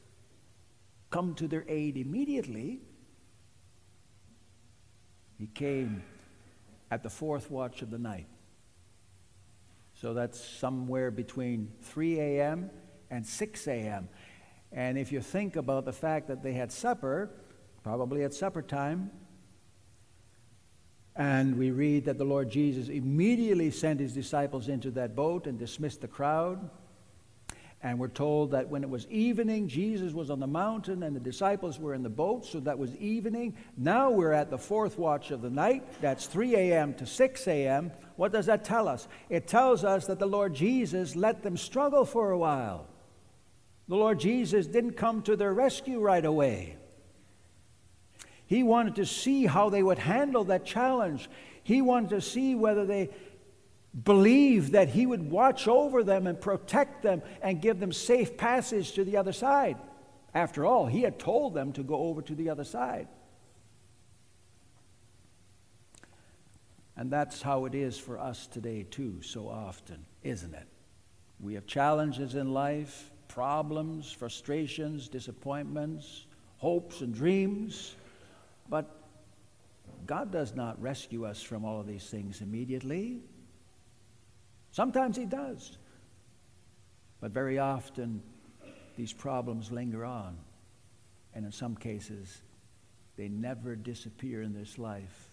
come 1.10 1.34
to 1.34 1.46
their 1.46 1.64
aid 1.68 1.96
immediately. 1.96 2.80
He 5.38 5.46
came 5.46 6.02
at 6.90 7.02
the 7.02 7.10
fourth 7.10 7.50
watch 7.50 7.82
of 7.82 7.90
the 7.90 7.98
night. 7.98 8.26
So 9.94 10.12
that's 10.12 10.42
somewhere 10.42 11.10
between 11.10 11.72
3 11.82 12.20
a.m. 12.20 12.70
and 13.10 13.24
6 13.24 13.66
a.m. 13.68 14.08
And 14.72 14.98
if 14.98 15.12
you 15.12 15.20
think 15.20 15.56
about 15.56 15.84
the 15.84 15.92
fact 15.92 16.26
that 16.28 16.42
they 16.42 16.52
had 16.52 16.72
supper, 16.72 17.30
probably 17.84 18.24
at 18.24 18.34
supper 18.34 18.62
time, 18.62 19.10
and 21.16 21.56
we 21.56 21.70
read 21.70 22.06
that 22.06 22.18
the 22.18 22.24
Lord 22.24 22.50
Jesus 22.50 22.88
immediately 22.88 23.70
sent 23.70 24.00
his 24.00 24.12
disciples 24.12 24.68
into 24.68 24.90
that 24.92 25.14
boat 25.14 25.46
and 25.46 25.58
dismissed 25.58 26.00
the 26.00 26.08
crowd. 26.08 26.70
And 27.82 27.98
we're 27.98 28.08
told 28.08 28.52
that 28.52 28.70
when 28.70 28.82
it 28.82 28.88
was 28.88 29.06
evening, 29.08 29.68
Jesus 29.68 30.14
was 30.14 30.30
on 30.30 30.40
the 30.40 30.46
mountain 30.46 31.02
and 31.02 31.14
the 31.14 31.20
disciples 31.20 31.78
were 31.78 31.92
in 31.92 32.02
the 32.02 32.08
boat, 32.08 32.46
so 32.46 32.58
that 32.60 32.78
was 32.78 32.96
evening. 32.96 33.54
Now 33.76 34.10
we're 34.10 34.32
at 34.32 34.50
the 34.50 34.58
fourth 34.58 34.98
watch 34.98 35.30
of 35.30 35.42
the 35.42 35.50
night. 35.50 35.84
That's 36.00 36.26
3 36.26 36.56
a.m. 36.56 36.94
to 36.94 37.06
6 37.06 37.46
a.m. 37.46 37.92
What 38.16 38.32
does 38.32 38.46
that 38.46 38.64
tell 38.64 38.88
us? 38.88 39.06
It 39.28 39.46
tells 39.46 39.84
us 39.84 40.06
that 40.06 40.18
the 40.18 40.26
Lord 40.26 40.54
Jesus 40.54 41.14
let 41.14 41.42
them 41.42 41.58
struggle 41.58 42.06
for 42.06 42.30
a 42.30 42.38
while. 42.38 42.86
The 43.86 43.96
Lord 43.96 44.18
Jesus 44.18 44.66
didn't 44.66 44.92
come 44.92 45.20
to 45.22 45.36
their 45.36 45.52
rescue 45.52 46.00
right 46.00 46.24
away. 46.24 46.78
He 48.54 48.62
wanted 48.62 48.94
to 48.94 49.04
see 49.04 49.46
how 49.46 49.68
they 49.68 49.82
would 49.82 49.98
handle 49.98 50.44
that 50.44 50.64
challenge. 50.64 51.28
He 51.64 51.82
wanted 51.82 52.10
to 52.10 52.20
see 52.20 52.54
whether 52.54 52.86
they 52.86 53.10
believed 54.04 54.74
that 54.74 54.90
he 54.90 55.06
would 55.06 55.28
watch 55.28 55.66
over 55.66 56.04
them 56.04 56.28
and 56.28 56.40
protect 56.40 57.02
them 57.02 57.20
and 57.42 57.60
give 57.60 57.80
them 57.80 57.90
safe 57.90 58.36
passage 58.36 58.92
to 58.92 59.02
the 59.02 59.16
other 59.16 59.32
side. 59.32 59.76
After 60.32 60.64
all, 60.64 60.86
he 60.86 61.02
had 61.02 61.18
told 61.18 61.52
them 61.52 61.72
to 61.72 61.82
go 61.82 61.96
over 61.96 62.22
to 62.22 62.34
the 62.36 62.48
other 62.48 62.62
side. 62.62 63.08
And 66.96 67.10
that's 67.10 67.42
how 67.42 67.64
it 67.64 67.74
is 67.74 67.98
for 67.98 68.20
us 68.20 68.46
today, 68.46 68.84
too, 68.88 69.20
so 69.20 69.48
often, 69.48 70.06
isn't 70.22 70.54
it? 70.54 70.68
We 71.40 71.54
have 71.54 71.66
challenges 71.66 72.36
in 72.36 72.52
life, 72.52 73.10
problems, 73.26 74.12
frustrations, 74.12 75.08
disappointments, 75.08 76.26
hopes, 76.58 77.00
and 77.00 77.12
dreams, 77.12 77.96
but 78.68 79.04
God 80.06 80.30
does 80.30 80.54
not 80.54 80.80
rescue 80.80 81.24
us 81.24 81.42
from 81.42 81.64
all 81.64 81.80
of 81.80 81.86
these 81.86 82.04
things 82.04 82.40
immediately. 82.40 83.20
Sometimes 84.70 85.16
He 85.16 85.24
does. 85.24 85.78
But 87.20 87.30
very 87.30 87.58
often, 87.58 88.22
these 88.96 89.12
problems 89.12 89.70
linger 89.70 90.04
on. 90.04 90.36
And 91.34 91.44
in 91.44 91.52
some 91.52 91.74
cases, 91.74 92.42
they 93.16 93.28
never 93.28 93.76
disappear 93.76 94.42
in 94.42 94.52
this 94.52 94.78
life. 94.78 95.30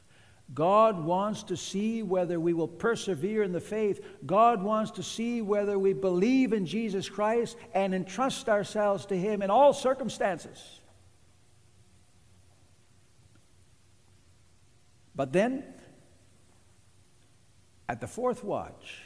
God 0.54 1.04
wants 1.04 1.44
to 1.44 1.56
see 1.56 2.04
whether 2.04 2.40
we 2.40 2.54
will 2.54 2.68
persevere 2.68 3.44
in 3.44 3.54
the 3.54 3.62
faith. 3.62 4.02
God 4.26 4.62
wants 4.62 4.92
to 4.92 5.04
see 5.04 5.42
whether 5.42 5.80
we 5.80 5.94
believe 5.94 6.52
in 6.52 6.66
Jesus 6.66 7.08
Christ 7.08 7.56
and 7.74 7.94
entrust 7.94 8.50
ourselves 8.50 9.06
to 9.08 9.18
Him 9.18 9.42
in 9.42 9.50
all 9.50 9.74
circumstances. 9.74 10.80
But 15.16 15.34
then, 15.34 15.64
at 17.90 18.00
the 18.00 18.08
fourth 18.08 18.44
watch, 18.44 19.02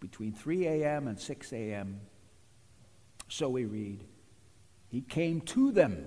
between 0.00 0.32
3 0.32 0.66
a.m. 0.66 1.08
and 1.08 1.18
6 1.18 1.52
a.m. 1.52 2.00
So 3.28 3.48
we 3.48 3.64
read, 3.64 4.04
he 4.88 5.02
came 5.02 5.40
to 5.42 5.70
them. 5.70 6.06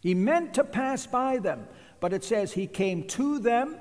He 0.00 0.14
meant 0.14 0.54
to 0.54 0.64
pass 0.64 1.06
by 1.06 1.38
them, 1.38 1.66
but 2.00 2.12
it 2.12 2.24
says 2.24 2.52
he 2.52 2.66
came 2.66 3.06
to 3.08 3.38
them, 3.38 3.76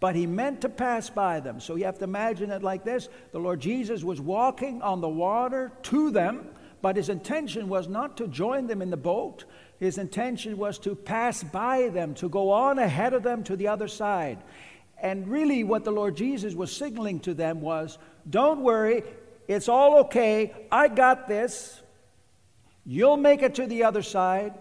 but 0.00 0.14
he 0.14 0.26
meant 0.26 0.60
to 0.62 0.68
pass 0.68 1.08
by 1.10 1.40
them. 1.40 1.60
So 1.60 1.76
you 1.76 1.84
have 1.84 1.98
to 1.98 2.04
imagine 2.04 2.50
it 2.50 2.62
like 2.62 2.84
this 2.84 3.08
the 3.32 3.38
Lord 3.38 3.60
Jesus 3.60 4.02
was 4.02 4.20
walking 4.20 4.82
on 4.82 5.00
the 5.00 5.08
water 5.08 5.72
to 5.84 6.10
them, 6.10 6.48
but 6.82 6.96
his 6.96 7.08
intention 7.08 7.68
was 7.68 7.88
not 7.88 8.16
to 8.18 8.28
join 8.28 8.66
them 8.66 8.82
in 8.82 8.90
the 8.90 8.96
boat. 8.96 9.44
His 9.78 9.98
intention 9.98 10.56
was 10.56 10.78
to 10.80 10.94
pass 10.94 11.42
by 11.42 11.88
them, 11.88 12.14
to 12.14 12.28
go 12.28 12.50
on 12.50 12.78
ahead 12.78 13.12
of 13.12 13.22
them 13.22 13.44
to 13.44 13.56
the 13.56 13.68
other 13.68 13.88
side. 13.88 14.38
And 15.00 15.28
really, 15.28 15.64
what 15.64 15.84
the 15.84 15.90
Lord 15.90 16.16
Jesus 16.16 16.54
was 16.54 16.74
signaling 16.74 17.20
to 17.20 17.34
them 17.34 17.60
was 17.60 17.98
don't 18.28 18.60
worry, 18.60 19.02
it's 19.48 19.68
all 19.68 19.98
okay. 20.00 20.54
I 20.70 20.88
got 20.88 21.28
this. 21.28 21.82
You'll 22.86 23.16
make 23.16 23.42
it 23.42 23.56
to 23.56 23.66
the 23.66 23.84
other 23.84 24.02
side. 24.02 24.54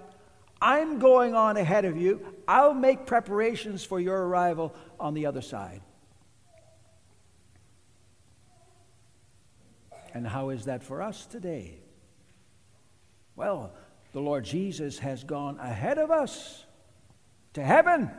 I'm 0.61 0.99
going 0.99 1.35
on 1.35 1.57
ahead 1.57 1.85
of 1.85 1.97
you. 1.97 2.25
I'll 2.47 2.73
make 2.73 3.05
preparations 3.05 3.83
for 3.83 3.99
your 3.99 4.27
arrival 4.27 4.73
on 4.99 5.13
the 5.13 5.25
other 5.25 5.41
side. 5.41 5.81
And 10.13 10.27
how 10.27 10.49
is 10.49 10.65
that 10.65 10.83
for 10.83 11.01
us 11.01 11.25
today? 11.25 11.79
Well, 13.35 13.73
the 14.13 14.21
Lord 14.21 14.45
Jesus 14.45 14.99
has 14.99 15.23
gone 15.23 15.59
ahead 15.59 15.97
of 15.97 16.11
us 16.11 16.65
to 17.53 17.63
heaven. 17.63 18.09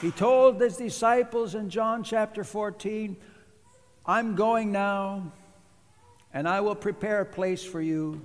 He 0.00 0.10
told 0.10 0.60
his 0.60 0.76
disciples 0.76 1.54
in 1.54 1.70
John 1.70 2.04
chapter 2.04 2.44
14, 2.44 3.16
I'm 4.04 4.34
going 4.34 4.70
now, 4.70 5.32
and 6.32 6.46
I 6.46 6.60
will 6.60 6.74
prepare 6.74 7.22
a 7.22 7.26
place 7.26 7.64
for 7.64 7.80
you. 7.80 8.20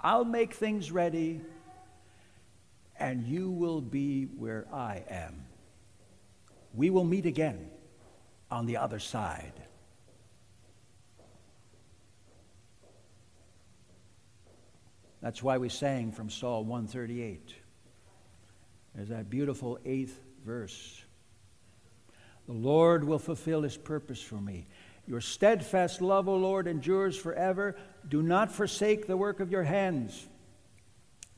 I'll 0.00 0.24
make 0.24 0.54
things 0.54 0.92
ready, 0.92 1.40
and 2.98 3.26
you 3.26 3.50
will 3.50 3.80
be 3.80 4.24
where 4.24 4.66
I 4.72 5.02
am. 5.10 5.44
We 6.74 6.90
will 6.90 7.04
meet 7.04 7.26
again 7.26 7.70
on 8.50 8.66
the 8.66 8.76
other 8.76 9.00
side. 9.00 9.52
That's 15.20 15.42
why 15.42 15.58
we 15.58 15.68
sang 15.68 16.12
from 16.12 16.30
Psalm 16.30 16.68
138. 16.68 17.54
There's 18.94 19.08
that 19.08 19.28
beautiful 19.28 19.78
eighth 19.84 20.18
verse. 20.44 21.02
The 22.46 22.52
Lord 22.54 23.04
will 23.04 23.18
fulfill 23.18 23.62
his 23.62 23.76
purpose 23.76 24.22
for 24.22 24.40
me. 24.40 24.66
Your 25.06 25.20
steadfast 25.20 26.00
love, 26.00 26.28
O 26.28 26.36
Lord, 26.36 26.66
endures 26.66 27.16
forever. 27.16 27.76
Do 28.08 28.22
not 28.22 28.52
forsake 28.52 29.06
the 29.06 29.16
work 29.16 29.40
of 29.40 29.50
your 29.50 29.64
hands. 29.64 30.28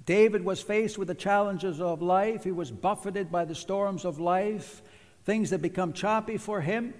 David 0.04 0.44
was 0.44 0.62
faced 0.62 0.98
with 0.98 1.08
the 1.08 1.14
challenges 1.14 1.80
of 1.80 2.02
life. 2.02 2.44
He 2.44 2.52
was 2.52 2.70
buffeted 2.70 3.30
by 3.30 3.44
the 3.44 3.54
storms 3.54 4.04
of 4.04 4.18
life, 4.18 4.82
things 5.24 5.50
that 5.50 5.62
become 5.62 5.92
choppy 5.92 6.36
for 6.36 6.60
him. 6.60 6.94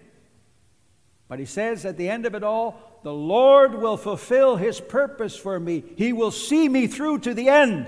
But 1.29 1.39
he 1.39 1.45
says 1.45 1.85
at 1.85 1.97
the 1.97 2.09
end 2.09 2.27
of 2.27 2.35
it 2.35 2.43
all, 2.43 2.90
the 3.03 3.13
Lord 3.13 3.75
will 3.75 3.97
fulfill 3.97 4.57
his 4.57 4.81
purpose 4.81 5.37
for 5.37 5.59
me. 5.59 5.83
He 5.97 6.13
will 6.13 6.31
see 6.31 6.69
me 6.69 6.87
through 6.87 7.21
to 7.21 7.35
the 7.35 7.49
end. 7.49 7.87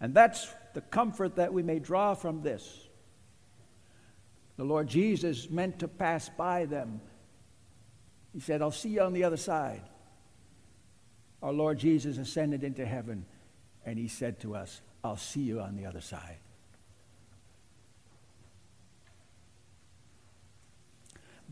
And 0.00 0.12
that's 0.12 0.52
the 0.74 0.80
comfort 0.80 1.36
that 1.36 1.52
we 1.52 1.62
may 1.62 1.78
draw 1.78 2.14
from 2.14 2.42
this. 2.42 2.88
The 4.56 4.64
Lord 4.64 4.88
Jesus 4.88 5.48
meant 5.48 5.78
to 5.78 5.88
pass 5.88 6.28
by 6.28 6.64
them. 6.64 7.00
He 8.32 8.40
said, 8.40 8.62
I'll 8.62 8.72
see 8.72 8.88
you 8.88 9.02
on 9.02 9.12
the 9.12 9.22
other 9.24 9.36
side. 9.36 9.82
Our 11.40 11.52
Lord 11.52 11.78
Jesus 11.78 12.18
ascended 12.18 12.64
into 12.64 12.84
heaven, 12.84 13.26
and 13.86 13.98
he 13.98 14.08
said 14.08 14.40
to 14.40 14.56
us, 14.56 14.80
I'll 15.04 15.16
see 15.16 15.42
you 15.42 15.60
on 15.60 15.76
the 15.76 15.86
other 15.86 16.00
side. 16.00 16.38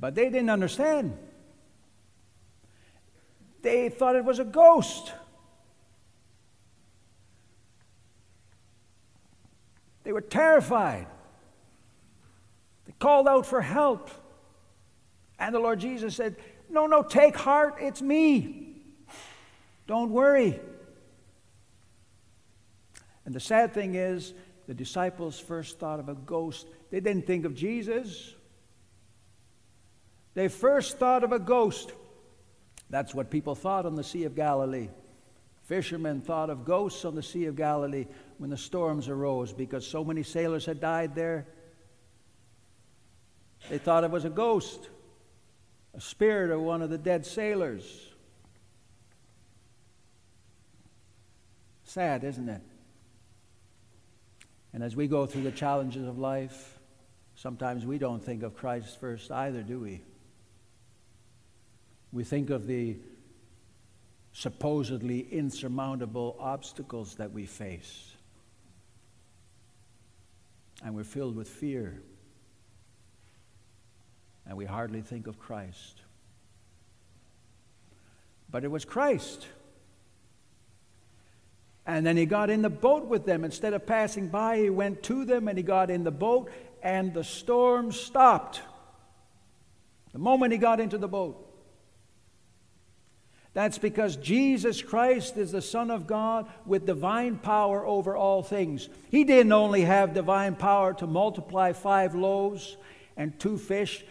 But 0.00 0.14
they 0.14 0.30
didn't 0.30 0.48
understand. 0.48 1.16
They 3.60 3.90
thought 3.90 4.16
it 4.16 4.24
was 4.24 4.38
a 4.38 4.44
ghost. 4.44 5.12
They 10.02 10.12
were 10.12 10.22
terrified. 10.22 11.06
They 12.86 12.94
called 12.98 13.28
out 13.28 13.44
for 13.44 13.60
help. 13.60 14.10
And 15.38 15.54
the 15.54 15.58
Lord 15.58 15.78
Jesus 15.78 16.16
said, 16.16 16.36
No, 16.70 16.86
no, 16.86 17.02
take 17.02 17.36
heart, 17.36 17.76
it's 17.80 18.00
me. 18.00 18.82
Don't 19.86 20.10
worry. 20.10 20.58
And 23.26 23.34
the 23.34 23.40
sad 23.40 23.74
thing 23.74 23.94
is, 23.94 24.32
the 24.66 24.74
disciples 24.74 25.38
first 25.38 25.78
thought 25.78 26.00
of 26.00 26.08
a 26.08 26.14
ghost. 26.14 26.66
They 26.90 27.00
didn't 27.00 27.26
think 27.26 27.44
of 27.44 27.54
Jesus. 27.54 28.34
They 30.35 30.49
first 30.49 30.99
thought 30.99 31.25
of 31.25 31.33
a 31.33 31.38
ghost. 31.38 31.93
That's 32.88 33.14
what 33.14 33.31
people 33.31 33.55
thought 33.55 33.87
on 33.87 33.97
the 33.97 34.05
Sea 34.05 34.25
of 34.25 34.35
Galilee. 34.35 34.88
Fishermen 35.64 36.21
thought 36.21 36.51
of 36.51 36.64
ghosts 36.64 37.05
on 37.05 37.14
the 37.14 37.23
Sea 37.23 37.47
of 37.47 37.57
Galilee 37.57 38.07
when 38.38 38.51
the 38.51 38.57
storms 38.57 39.09
arose 39.09 39.53
because 39.53 39.87
so 39.87 40.05
many 40.05 40.23
sailors 40.23 40.66
had 40.66 40.81
died 40.81 41.14
there. 41.14 41.47
They 43.69 43.79
thought 43.79 44.05
it 44.05 44.11
was 44.11 44.25
a 44.25 44.31
ghost, 44.31 44.88
a 45.95 46.01
spirit 46.01 46.51
of 46.51 46.61
one 46.61 46.83
of 46.83 46.90
the 46.90 46.99
dead 46.99 47.27
sailors. 47.27 48.09
Sad, 51.85 52.25
isn't 52.25 52.49
it? 52.49 52.62
And 54.73 54.83
as 54.83 54.95
we 54.95 55.09
go 55.09 55.27
through 55.27 55.43
the 55.43 55.51
challenges 55.51 56.07
of 56.07 56.19
life, 56.19 56.79
sometimes 57.35 57.85
we 57.85 57.99
don't 57.99 58.25
think 58.25 58.43
of 58.43 58.57
Christ 58.57 58.99
first 59.01 59.31
either, 59.31 59.62
do 59.62 59.81
we? 59.81 60.03
We 62.12 62.25
think 62.25 62.51
of 62.51 62.66
the 62.66 62.96
supposedly 64.33 65.20
insurmountable 65.20 66.37
obstacles 66.38 67.16
that 67.16 67.33
we 67.33 67.46
face. 67.46 68.12
And 70.83 70.94
we're 70.94 71.05
filled 71.05 71.37
with 71.37 71.49
fear. 71.49 72.01
And 74.46 74.57
we 74.57 74.64
hardly 74.64 75.03
think 75.03 75.27
of 75.27 75.38
Christ. 75.38 76.01
But 78.51 78.64
it 78.64 78.70
was 78.70 78.85
Christ. 78.85 79.46
And 81.87 82.07
then 82.07 82.16
he 82.16 82.27
got 82.27 82.51
in 82.51 82.62
the 82.62 82.70
boat 82.70 83.07
with 83.07 83.27
them. 83.27 83.44
Instead 83.44 83.75
of 83.75 83.87
passing 83.87 84.29
by, 84.29 84.59
he 84.59 84.70
went 84.70 85.03
to 85.05 85.25
them 85.25 85.49
and 85.49 85.57
he 85.57 85.62
got 85.62 85.90
in 85.90 86.05
the 86.05 86.11
boat, 86.11 86.51
and 86.83 87.12
the 87.12 87.25
storm 87.25 87.92
stopped. 87.92 88.61
The 90.12 90.18
moment 90.18 90.53
he 90.53 90.59
got 90.59 90.81
into 90.81 90.99
the 90.99 91.09
boat. 91.09 91.49
That's 93.52 93.78
because 93.78 94.16
Jesus 94.16 94.80
Christ 94.80 95.36
is 95.36 95.50
the 95.50 95.62
Son 95.62 95.90
of 95.90 96.06
God 96.06 96.48
with 96.66 96.86
divine 96.86 97.36
power 97.36 97.84
over 97.84 98.16
all 98.16 98.42
things. 98.42 98.88
He 99.10 99.24
didn't 99.24 99.52
only 99.52 99.82
have 99.82 100.14
divine 100.14 100.54
power 100.54 100.94
to 100.94 101.06
multiply 101.06 101.72
five 101.72 102.14
loaves 102.14 102.76
and 103.16 103.38
two 103.40 103.58
fish 103.58 104.04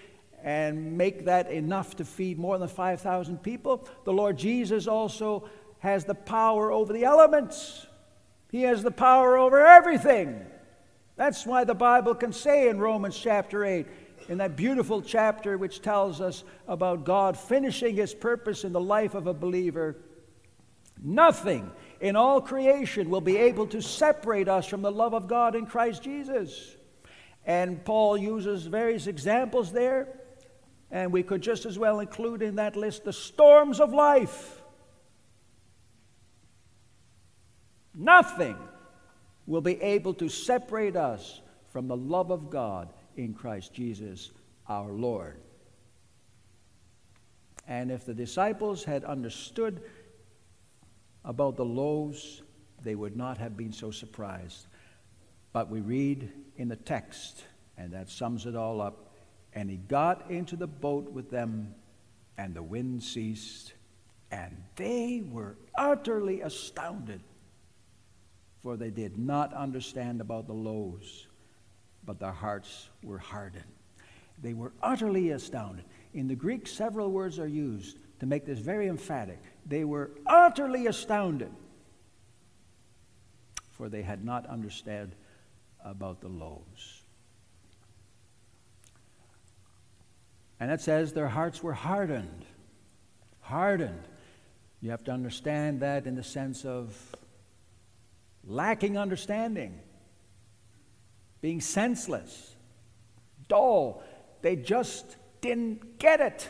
and 0.43 0.97
make 0.97 1.25
that 1.25 1.52
enough 1.52 1.95
to 1.97 2.06
feed 2.06 2.38
more 2.38 2.58
than 2.58 2.67
5,000 2.67 3.43
people, 3.43 3.88
the 4.06 4.13
Lord 4.13 4.38
Jesus 4.38 4.88
also 4.88 5.49
has 5.80 6.06
the 6.06 6.15
power 6.15 6.71
over 6.71 6.93
the 6.93 7.04
elements. 7.04 7.88
He 8.52 8.63
has 8.63 8.84
the 8.84 8.91
power 8.91 9.38
over 9.38 9.65
everything. 9.65 10.45
That's 11.15 11.45
why 11.45 11.65
the 11.65 11.75
Bible 11.75 12.15
can 12.15 12.32
say 12.32 12.69
in 12.69 12.80
Romans 12.80 13.17
chapter 13.17 13.65
8, 13.65 13.86
in 14.30 14.38
that 14.38 14.56
beautiful 14.56 15.02
chapter 15.02 15.58
which 15.58 15.82
tells 15.82 16.22
us 16.22 16.44
about 16.68 17.04
God 17.04 17.36
finishing 17.36 17.96
his 17.96 18.13
purpose 18.13 18.63
in 18.63 18.72
the 18.72 18.80
life 18.80 19.15
of 19.15 19.26
a 19.26 19.34
believer, 19.34 19.98
nothing 21.02 21.72
in 22.00 22.15
all 22.15 22.39
creation 22.39 23.10
will 23.10 23.22
be 23.22 23.38
able 23.38 23.65
to 23.68 23.82
separate 23.82 24.48
us 24.48 24.68
from 24.68 24.84
the 24.84 24.92
love 24.92 25.15
of 25.15 25.28
God 25.28 25.56
in 25.56 25.65
Christ 25.65 26.04
Jesus. 26.04 26.78
And 27.44 27.84
Paul 27.84 28.20
uses 28.20 28.68
various 28.68 29.08
examples 29.08 29.72
there, 29.72 30.08
and 30.92 31.12
we 31.12 31.24
could 31.24 31.42
just 31.42 31.65
as 31.65 31.80
well 31.80 32.00
include 32.00 32.44
in 32.44 32.58
that 32.58 32.76
list 32.76 33.06
the 33.06 33.13
storms 33.13 33.80
of 33.80 33.94
life. 33.94 34.62
Nothing 37.96 38.58
will 39.48 39.62
be 39.62 39.82
able 39.82 40.13
to 40.13 40.30
separate 40.30 40.96
us 40.96 41.42
from 41.74 41.88
the 41.88 41.98
love 41.98 42.30
of 42.30 42.52
God 42.52 42.94
in 43.20 43.34
Christ 43.34 43.74
Jesus 43.74 44.32
our 44.68 44.92
Lord. 44.92 45.38
And 47.68 47.92
if 47.92 48.06
the 48.06 48.14
disciples 48.14 48.84
had 48.84 49.04
understood 49.04 49.82
about 51.26 51.58
the 51.58 51.66
loaves, 51.66 52.42
they 52.82 52.96
would 52.96 53.16
not 53.16 53.38
have 53.38 53.58
been 53.58 53.74
so 53.74 53.92
surprised. 53.92 54.68
But 55.52 55.70
we 55.70 55.82
read 55.82 56.32
in 56.56 56.68
the 56.68 56.76
text, 56.76 57.44
and 57.78 57.94
that 57.94 58.10
sums 58.10 58.46
it 58.46 58.56
all 58.56 58.82
up. 58.82 59.14
And 59.54 59.70
he 59.70 59.78
got 59.78 60.32
into 60.32 60.56
the 60.56 60.68
boat 60.68 61.12
with 61.12 61.30
them, 61.30 61.76
and 62.38 62.56
the 62.56 62.64
wind 62.64 63.04
ceased, 63.04 63.74
and 64.32 64.64
they 64.76 65.24
were 65.30 65.58
utterly 65.76 66.42
astounded, 66.42 67.22
for 68.62 68.78
they 68.78 68.92
did 68.92 69.18
not 69.18 69.54
understand 69.54 70.22
about 70.22 70.48
the 70.48 70.54
loaves 70.54 71.28
but 72.10 72.17
their 72.17 72.32
hearts 72.32 72.89
were 73.04 73.19
hardened. 73.19 73.72
They 74.41 74.56
were 74.56 74.74
utterly 74.82 75.30
astounded. 75.30 75.86
In 76.15 76.28
the 76.28 76.34
Greek, 76.34 76.65
several 76.65 77.12
words 77.12 77.38
are 77.38 77.48
used 77.48 78.00
to 78.19 78.26
make 78.26 78.48
this 78.48 78.58
very 78.58 78.88
emphatic. 78.88 79.38
They 79.67 79.84
were 79.84 80.10
utterly 80.26 80.88
astounded, 80.88 81.52
for 83.74 83.89
they 83.89 84.02
had 84.02 84.26
not 84.26 84.48
understood 84.48 85.13
about 85.86 86.19
the 86.19 86.30
loaves. 86.30 87.04
And 90.60 90.72
it 90.72 90.82
says 90.82 91.13
their 91.13 91.28
hearts 91.28 91.62
were 91.62 91.74
hardened. 91.74 92.43
Hardened. 93.41 94.02
You 94.82 94.89
have 94.89 95.04
to 95.04 95.12
understand 95.12 95.82
that 95.82 96.08
in 96.08 96.15
the 96.15 96.24
sense 96.24 96.65
of 96.65 96.98
lacking 98.43 98.98
understanding 98.98 99.80
being 101.41 101.62
senseless, 101.62 102.56
dull. 103.47 104.04
They 104.41 104.56
just 104.56 105.17
didn't 105.41 105.99
get 105.99 106.19
it. 106.19 106.49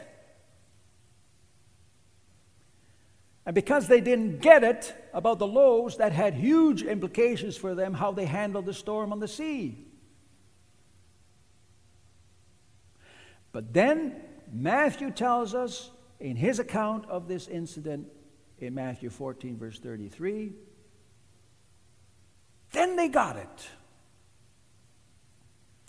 And 3.46 3.56
because 3.56 3.88
they 3.88 4.00
didn't 4.00 4.42
get 4.42 4.64
it 4.64 4.94
about 5.12 5.40
the 5.40 5.48
loaves, 5.48 5.98
that 5.98 6.12
had 6.12 6.36
huge 6.36 6.84
implications 6.84 7.58
for 7.58 7.74
them 7.74 7.96
how 7.96 8.12
they 8.12 8.26
handled 8.26 8.66
the 8.66 8.74
storm 8.74 9.12
on 9.12 9.20
the 9.20 9.28
sea. 9.28 9.88
But 13.52 13.74
then 13.74 14.22
Matthew 14.52 15.10
tells 15.10 15.56
us 15.56 15.90
in 16.20 16.36
his 16.36 16.60
account 16.60 17.06
of 17.10 17.28
this 17.28 17.48
incident 17.48 18.08
in 18.60 18.76
Matthew 18.76 19.10
14, 19.10 19.58
verse 19.58 19.80
33, 19.80 20.54
then 22.72 22.96
they 22.96 23.08
got 23.08 23.38
it. 23.38 23.68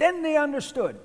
Then 0.00 0.22
they 0.22 0.36
understood. 0.36 0.98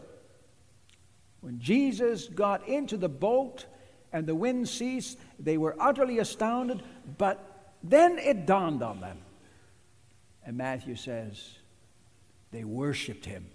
When 1.42 1.60
Jesus 1.60 2.30
got 2.30 2.66
into 2.66 2.96
the 2.96 3.10
boat 3.10 3.66
and 4.14 4.26
the 4.26 4.34
wind 4.34 4.70
ceased, 4.70 5.20
they 5.38 5.58
were 5.58 5.76
utterly 5.78 6.20
astounded, 6.20 6.82
but 7.18 7.74
then 7.84 8.18
it 8.18 8.46
dawned 8.46 8.82
on 8.82 9.02
them. 9.02 9.18
And 10.46 10.56
Matthew 10.56 10.96
says, 10.96 11.58
they 12.52 12.64
worshiped 12.64 13.26
him. 13.26 13.48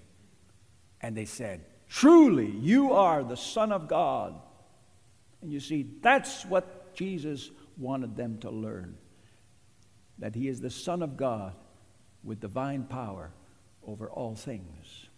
And 1.00 1.16
they 1.16 1.24
said, 1.24 1.64
Truly, 1.88 2.50
you 2.50 2.92
are 2.92 3.24
the 3.24 3.37
Son 3.37 3.72
of 3.72 3.88
God. 3.88 4.35
And 5.40 5.50
you 5.50 5.59
see, 5.59 5.87
that's 6.03 6.44
what 6.44 6.94
Jesus 6.94 7.50
wanted 7.79 8.14
them 8.14 8.38
to 8.40 8.50
learn 8.50 8.98
that 10.18 10.35
he 10.35 10.48
is 10.48 10.61
the 10.61 10.68
Son 10.68 11.03
of 11.03 11.16
God 11.16 11.55
with 12.22 12.40
divine 12.40 12.85
power 12.85 13.31
over 13.83 14.11
all 14.11 14.35
things. 14.35 15.09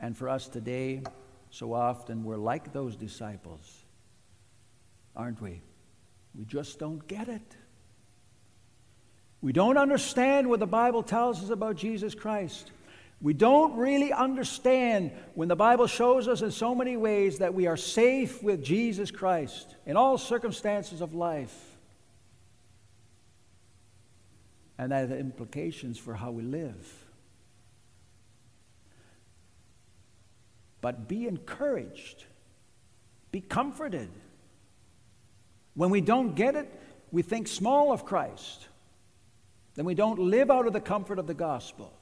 And 0.00 0.16
for 0.16 0.28
us 0.28 0.48
today, 0.48 1.02
so 1.50 1.72
often 1.72 2.24
we're 2.24 2.36
like 2.36 2.72
those 2.72 2.96
disciples, 2.96 3.84
aren't 5.14 5.40
we? 5.40 5.62
We 6.34 6.44
just 6.44 6.78
don't 6.78 7.06
get 7.06 7.28
it. 7.28 7.56
We 9.40 9.52
don't 9.52 9.78
understand 9.78 10.48
what 10.48 10.60
the 10.60 10.66
Bible 10.66 11.02
tells 11.02 11.42
us 11.42 11.50
about 11.50 11.76
Jesus 11.76 12.14
Christ. 12.14 12.72
We 13.22 13.32
don't 13.32 13.76
really 13.76 14.12
understand 14.12 15.12
when 15.34 15.48
the 15.48 15.56
Bible 15.56 15.86
shows 15.86 16.28
us 16.28 16.42
in 16.42 16.50
so 16.50 16.74
many 16.74 16.96
ways 16.96 17.38
that 17.38 17.54
we 17.54 17.66
are 17.66 17.76
safe 17.76 18.42
with 18.42 18.62
Jesus 18.62 19.10
Christ 19.10 19.74
in 19.86 19.96
all 19.96 20.18
circumstances 20.18 21.00
of 21.00 21.14
life. 21.14 21.54
And 24.78 24.92
that 24.92 25.08
has 25.08 25.18
implications 25.18 25.98
for 25.98 26.14
how 26.14 26.30
we 26.30 26.42
live. 26.42 27.05
But 30.80 31.08
be 31.08 31.26
encouraged, 31.26 32.24
be 33.32 33.40
comforted. 33.40 34.10
When 35.74 35.90
we 35.90 36.00
don't 36.00 36.34
get 36.34 36.54
it, 36.54 36.72
we 37.10 37.22
think 37.22 37.48
small 37.48 37.92
of 37.92 38.04
Christ. 38.04 38.68
Then 39.74 39.84
we 39.84 39.94
don't 39.94 40.18
live 40.18 40.50
out 40.50 40.66
of 40.66 40.72
the 40.72 40.80
comfort 40.80 41.18
of 41.18 41.26
the 41.26 41.34
gospel. 41.34 41.92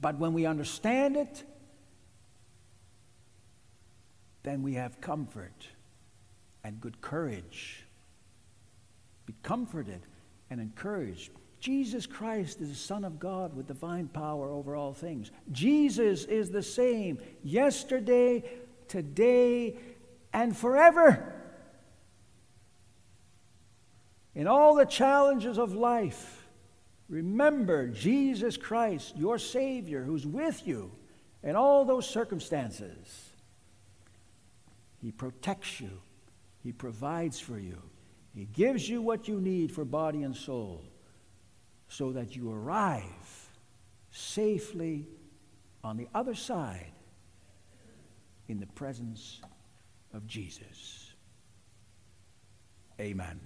But 0.00 0.18
when 0.18 0.32
we 0.32 0.46
understand 0.46 1.16
it, 1.16 1.42
then 4.42 4.62
we 4.62 4.74
have 4.74 5.00
comfort 5.00 5.66
and 6.62 6.80
good 6.80 7.00
courage. 7.00 7.84
Be 9.26 9.34
comforted 9.42 10.00
and 10.50 10.60
encouraged. 10.60 11.30
Jesus 11.60 12.06
Christ 12.06 12.60
is 12.60 12.68
the 12.68 12.74
Son 12.74 13.04
of 13.04 13.18
God 13.18 13.54
with 13.54 13.66
divine 13.66 14.08
power 14.08 14.48
over 14.48 14.76
all 14.76 14.92
things. 14.92 15.30
Jesus 15.50 16.24
is 16.24 16.50
the 16.50 16.62
same 16.62 17.18
yesterday, 17.42 18.44
today, 18.86 19.76
and 20.32 20.56
forever. 20.56 21.34
In 24.34 24.46
all 24.46 24.76
the 24.76 24.86
challenges 24.86 25.58
of 25.58 25.74
life, 25.74 26.46
remember 27.08 27.88
Jesus 27.88 28.56
Christ, 28.56 29.16
your 29.16 29.38
Savior, 29.38 30.04
who's 30.04 30.26
with 30.26 30.64
you 30.64 30.92
in 31.42 31.56
all 31.56 31.84
those 31.84 32.08
circumstances. 32.08 33.32
He 35.00 35.10
protects 35.10 35.80
you, 35.80 35.90
He 36.62 36.70
provides 36.70 37.40
for 37.40 37.58
you, 37.58 37.82
He 38.32 38.44
gives 38.44 38.88
you 38.88 39.02
what 39.02 39.26
you 39.26 39.40
need 39.40 39.72
for 39.72 39.84
body 39.84 40.22
and 40.22 40.36
soul 40.36 40.84
so 41.88 42.12
that 42.12 42.36
you 42.36 42.52
arrive 42.52 43.04
safely 44.10 45.06
on 45.82 45.96
the 45.96 46.08
other 46.14 46.34
side 46.34 46.92
in 48.48 48.60
the 48.60 48.66
presence 48.66 49.40
of 50.12 50.26
Jesus. 50.26 51.12
Amen. 53.00 53.40